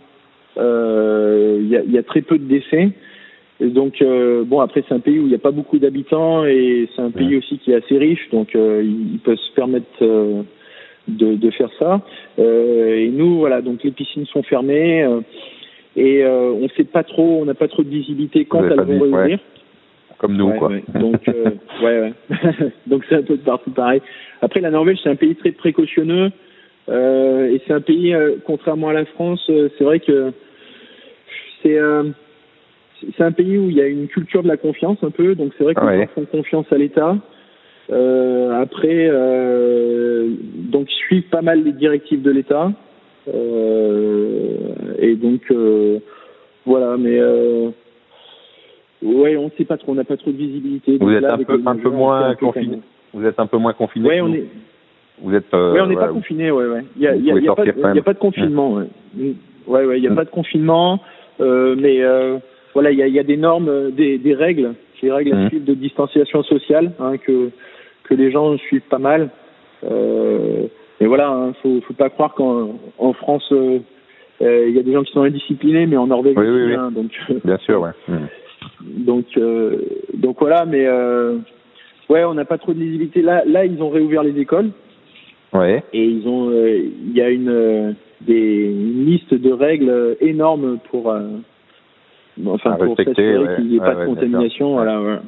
Euh, 0.58 1.60
Il 1.62 1.70
y, 1.70 1.78
a, 1.78 1.82
il 1.84 1.92
y 1.92 1.98
a 1.98 2.04
très 2.04 2.22
peu 2.22 2.38
de 2.38 2.46
décès. 2.46 2.89
Et 3.62 3.68
donc, 3.68 4.02
euh, 4.02 4.44
bon, 4.46 4.62
après, 4.62 4.84
c'est 4.88 4.96
un 4.96 5.00
pays 5.00 5.20
où 5.20 5.24
il 5.24 5.30
n'y 5.30 5.36
a 5.36 5.39
pas 5.39 5.52
beaucoup 5.52 5.80
d'habitants 5.80 6.46
et 6.46 6.88
c'est 6.96 7.02
un 7.02 7.12
pays 7.12 7.36
aussi 7.36 7.58
qui 7.58 7.72
est 7.72 7.76
assez 7.76 7.98
riche, 7.98 8.30
donc 8.32 8.56
euh, 8.56 8.82
ils 8.84 9.20
peuvent 9.20 9.36
se 9.38 9.54
permettre 9.54 9.86
euh, 10.02 10.44
de, 11.10 11.36
de 11.36 11.50
faire 11.52 11.70
ça. 11.78 12.02
Euh, 12.39 12.96
et 12.96 13.10
nous, 13.10 13.39
voilà, 13.39 13.62
donc 13.62 13.84
les 13.84 13.92
piscines 13.92 14.26
sont 14.28 14.44
fermées 14.44 15.04
euh, 15.04 15.20
et 15.98 16.24
euh, 16.24 16.54
on 16.54 16.70
sait 16.70 16.86
pas 16.86 17.04
trop, 17.04 17.39
on 17.42 17.46
n'a 17.46 17.54
pas 17.54 17.68
trop 17.68 17.84
de 17.84 17.89
visibilité 17.89 18.46
quand 18.46 18.63
elles 18.63 18.80
vont 18.80 19.12
ouais. 19.12 19.38
Comme 20.19 20.36
nous, 20.36 20.49
Ouais, 20.49 20.58
quoi. 20.58 20.67
ouais. 20.69 20.84
Donc, 20.99 21.27
euh, 21.27 21.51
ouais, 21.82 22.01
ouais. 22.01 22.13
Donc 22.88 23.03
c'est 23.10 23.15
un 23.15 23.23
peu 23.23 23.38
de 23.38 23.41
partout 23.43 23.71
pareil. 23.71 24.01
Après, 24.41 24.60
la 24.60 24.69
Norvège, 24.69 24.99
c'est 25.03 25.10
un 25.10 25.15
pays 25.15 25.36
très 25.36 25.51
précautionneux 25.51 26.32
euh, 26.89 27.47
et 27.51 27.62
c'est 27.65 27.73
un 27.73 27.82
pays, 27.82 28.13
euh, 28.13 28.36
contrairement 28.45 28.89
à 28.89 28.93
la 28.93 29.05
France, 29.05 29.45
euh, 29.49 29.69
c'est 29.77 29.84
vrai 29.84 29.99
que 29.99 30.32
c'est 31.62 31.77
euh, 31.77 32.03
c'est 33.15 33.23
un 33.23 33.32
pays 33.32 33.58
où 33.58 33.69
il 33.69 33.77
y 33.77 33.82
a 33.82 33.88
une 33.88 34.08
culture 34.08 34.43
de 34.43 34.47
la 34.47 34.58
confiance 34.58 34.97
un 35.03 35.12
peu. 35.12 35.36
Donc 35.36 35.53
c'est 35.58 35.63
vrai 35.63 35.73
Ouais. 35.79 35.99
gens 35.99 36.08
font 36.15 36.25
confiance 36.25 36.65
à 36.71 36.77
l'État. 36.77 37.17
Euh, 37.91 38.62
après, 38.62 39.08
euh, 39.10 40.29
donc 40.53 40.88
ils 40.91 40.97
suivent 41.08 41.29
pas 41.29 41.41
mal 41.41 41.63
les 41.63 41.71
directives 41.71 42.21
de 42.21 42.32
l'État. 42.32 42.71
Euh, 43.34 44.55
et 44.99 45.15
donc 45.15 45.41
euh, 45.51 45.99
voilà, 46.65 46.97
mais 46.97 47.19
euh, 47.19 47.69
ouais, 49.01 49.38
on 49.38 49.49
sait 49.57 49.65
pas 49.65 49.77
trop, 49.77 49.91
on 49.91 49.95
n'a 49.95 50.03
pas 50.03 50.17
trop 50.17 50.31
de 50.31 50.38
visibilité. 50.38 50.97
Vous 50.99 51.12
êtes 51.12 51.21
là, 51.21 51.33
un 51.35 51.38
peu- 51.43 51.62
un 51.65 51.89
moins 51.91 52.35
confiné. 52.35 52.79
Vous 53.13 53.25
êtes 53.25 53.39
un 53.39 53.47
peu 53.47 53.57
moins 53.57 53.73
confiné. 53.73 54.07
Ouais, 54.07 54.17
que 54.17 54.21
on 54.23 54.33
est, 54.33 54.45
Vous 55.21 55.33
êtes. 55.35 55.53
euh, 55.53 55.73
ouais, 55.73 55.81
on 55.81 55.88
n'est 55.88 55.93
voilà, 55.93 56.07
pas 56.07 56.13
confiné, 56.13 56.51
ouais, 56.51 56.65
ouais. 56.67 56.83
Il 56.95 57.01
y 57.01 57.07
a, 57.07 57.13
Vous 57.13 57.19
il 57.19 57.25
y 57.25 57.29
a, 57.31 57.33
pouvez 57.33 57.41
il 57.41 57.45
y 57.45 57.49
a 57.49 57.55
pas, 57.55 57.65
de- 57.65 57.71
quand 57.71 57.77
il 57.79 57.81
y 57.88 57.91
a 57.91 57.93
même. 57.95 58.03
pas 58.03 58.13
de 58.13 58.19
confinement, 58.19 58.73
ouais. 58.73 58.85
Mm. 59.15 59.31
Ouais, 59.67 59.85
ouais, 59.85 59.97
il 59.97 60.03
y 60.03 60.07
a 60.07 60.12
Mm. 60.12 60.15
pas 60.15 60.25
de 60.25 60.29
confinement, 60.29 60.99
euh, 61.41 61.75
mais 61.77 62.01
euh, 62.01 62.38
voilà, 62.73 62.91
il 62.91 62.97
y 62.99 63.19
a, 63.19 63.23
des 63.23 63.38
normes, 63.38 63.67
euh, 63.69 63.89
des, 63.91 64.17
des 64.17 64.33
règles, 64.33 64.73
des 65.01 65.12
règles 65.12 65.35
Mm. 65.35 65.45
à 65.45 65.49
suivre 65.49 65.65
de 65.65 65.73
distanciation 65.73 66.43
sociale, 66.43 66.91
hein, 66.99 67.17
que 67.17 67.49
que 68.03 68.13
les 68.15 68.31
gens 68.31 68.57
suivent 68.57 68.88
pas 68.89 68.97
mal. 68.97 69.29
Euh, 69.83 70.63
mais 70.99 71.07
voilà, 71.07 71.29
hein, 71.29 71.53
faut 71.62 71.79
faut 71.81 71.93
pas 71.93 72.09
croire 72.09 72.33
qu'en 72.33 72.75
en 72.97 73.13
France 73.13 73.47
euh, 73.51 73.79
euh, 74.41 74.65
il 74.67 74.75
y 74.75 74.79
a 74.79 74.83
des 74.83 74.91
gens 74.93 75.03
qui 75.03 75.12
sont 75.13 75.21
indisciplinés, 75.21 75.85
mais 75.85 75.95
en 75.97 76.07
Norvège 76.07 76.35
Oui, 76.38 76.47
oui, 76.47 76.63
oui. 76.67 76.73
hein, 76.73 76.91
donc 76.91 77.12
Bien 77.45 77.57
sûr, 77.59 77.81
ouais. 77.81 77.91
Hmm. 78.07 78.25
Donc 78.82 79.26
euh, 79.38 79.78
donc 80.13 80.38
voilà, 80.39 80.65
mais 80.65 80.86
euh, 80.86 81.38
ouais, 82.10 82.24
on 82.24 82.34
n'a 82.34 82.45
pas 82.45 82.58
trop 82.58 82.74
de 82.74 82.80
visibilité. 82.80 83.22
Là, 83.22 83.43
là, 83.45 83.65
ils 83.65 83.82
ont 83.82 83.89
réouvert 83.89 84.24
les 84.24 84.39
écoles 84.39 84.72
Ouais. 85.52 85.84
et 85.93 86.06
ils 86.06 86.28
ont, 86.28 86.52
euh, 86.52 86.78
il 86.78 87.17
y 87.17 87.22
a 87.22 87.30
une 87.30 87.50
euh, 87.50 87.93
des 88.22 88.65
une 88.65 89.06
liste 89.06 89.34
de 89.34 89.52
règles 89.52 90.15
énormes 90.22 90.78
pour, 90.91 91.10
euh, 91.10 91.28
enfin 92.45 92.74
pour 92.74 92.95
s'assurer 92.95 93.56
qu'il 93.56 93.67
n'y 93.67 93.78
ait 93.78 93.80
pas 93.80 93.95
de 93.95 94.06
contamination. 94.06 94.74
Voilà, 94.74 95.00
voilà. 95.00 95.22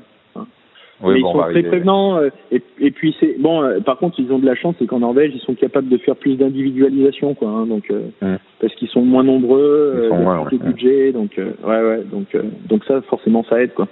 Oui, 1.03 1.15
Mais 1.15 1.21
bon, 1.21 1.27
ils 1.27 1.29
on 1.29 1.31
sont 1.33 1.37
va 1.39 1.49
très 1.49 1.63
prévenants. 1.63 2.17
euh, 2.17 2.29
et, 2.51 2.61
et 2.79 2.91
puis 2.91 3.15
c'est 3.19 3.35
bon. 3.39 3.63
euh, 3.63 3.79
par 3.79 3.97
contre, 3.97 4.19
ils 4.19 4.31
ont 4.31 4.39
de 4.39 4.45
la 4.45 4.55
chance, 4.55 4.75
c'est 4.79 4.85
qu'en 4.87 4.99
Norvège, 4.99 5.31
ils 5.33 5.41
sont 5.41 5.55
capables 5.55 5.89
de 5.89 5.97
faire 5.97 6.15
plus 6.15 6.35
d'individualisation, 6.35 7.33
quoi. 7.33 7.49
hein, 7.49 7.65
donc 7.65 7.89
euh, 7.91 8.09
Mm. 8.21 8.35
parce 8.59 8.73
qu'ils 8.75 8.87
sont 8.89 9.01
moins 9.01 9.23
nombreux, 9.23 10.01
Ils 10.03 10.09
sont 10.09 10.15
euh, 10.15 10.21
moins, 10.23 10.45
plus 10.45 10.57
de 10.59 10.63
ouais. 10.63 10.69
budget, 10.73 11.11
donc 11.11 11.37
euh, 11.39 11.51
ouais, 11.63 11.81
ouais. 11.81 12.03
Donc 12.03 12.33
euh, 12.35 12.43
donc 12.69 12.83
ça, 12.85 13.01
forcément, 13.03 13.43
ça 13.43 13.61
aide, 13.61 13.73
quoi. 13.73 13.87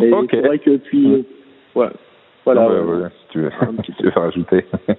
Et 0.00 0.12
Ok. 0.12 0.28
c'est 0.30 0.40
vrai 0.46 0.58
que 0.58 0.76
puis 0.76 1.06
Mm. 1.08 1.24
ouais, 1.78 1.88
voilà. 2.44 2.60
Non, 2.62 2.68
bah, 2.68 2.82
ouais, 2.82 3.02
ouais, 3.02 3.08
si 3.20 3.26
tu 3.32 3.40
veux, 3.40 3.50
si 3.84 3.92
tu 3.92 4.02
veux 4.04 4.10
rajouter. 4.14 4.64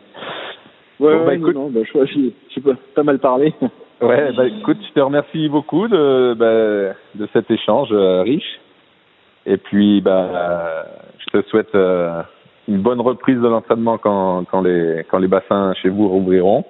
Ouais, 0.99 1.13
Bon, 1.15 1.25
bah, 1.25 1.31
ouais, 1.31 1.37
non, 1.37 1.43
écoute. 1.49 1.55
non, 1.55 1.69
bah, 1.69 1.79
je 1.83 2.31
j'ai 2.49 2.61
pas, 2.61 2.73
pas 2.95 3.03
mal 3.03 3.19
parlé. 3.19 3.53
Ouais, 4.01 4.31
bah 4.35 4.47
écoute, 4.47 4.77
je 4.81 4.93
te 4.93 4.99
remercie 4.99 5.47
beaucoup 5.47 5.87
de, 5.87 6.33
bah, 6.33 6.95
de 7.13 7.27
cet 7.33 7.51
échange 7.51 7.91
riche. 7.93 8.59
Et 9.47 9.55
puis, 9.55 10.01
bah, 10.01 10.29
euh, 10.29 10.83
je 11.19 11.39
te 11.39 11.47
souhaite 11.47 11.73
euh, 11.73 12.21
une 12.67 12.81
bonne 12.81 12.99
reprise 12.99 13.37
de 13.37 13.47
l'entraînement 13.47 13.97
quand, 13.97 14.43
quand, 14.51 14.61
les, 14.61 15.05
quand 15.09 15.19
les 15.19 15.29
bassins 15.29 15.73
chez 15.81 15.87
vous 15.87 16.09
rouvriront. 16.09 16.65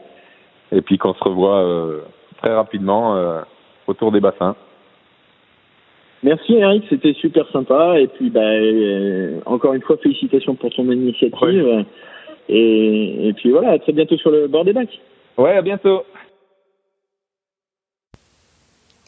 Et 0.71 0.81
puis 0.81 0.99
qu'on 0.99 1.15
se 1.15 1.23
revoit 1.23 1.63
euh, 1.63 2.01
très 2.41 2.53
rapidement 2.53 3.15
euh, 3.15 3.41
autour 3.87 4.11
des 4.11 4.19
bassins. 4.19 4.55
Merci 6.21 6.53
Eric, 6.53 6.83
c'était 6.89 7.13
super 7.13 7.47
sympa. 7.49 7.99
Et 7.99 8.07
puis, 8.07 8.29
bah, 8.29 8.41
encore 9.47 9.73
une 9.73 9.81
fois, 9.81 9.97
félicitations 9.97 10.53
pour 10.53 10.69
ton 10.69 10.83
initiative. 10.91 11.85
Et, 12.47 13.27
et 13.27 13.33
puis 13.33 13.51
voilà, 13.51 13.71
à 13.71 13.79
très 13.79 13.91
bientôt 13.91 14.17
sur 14.17 14.29
le 14.29 14.47
bord 14.47 14.65
des 14.65 14.73
bacs. 14.73 14.99
Ouais, 15.37 15.57
à 15.57 15.61
bientôt. 15.63 16.03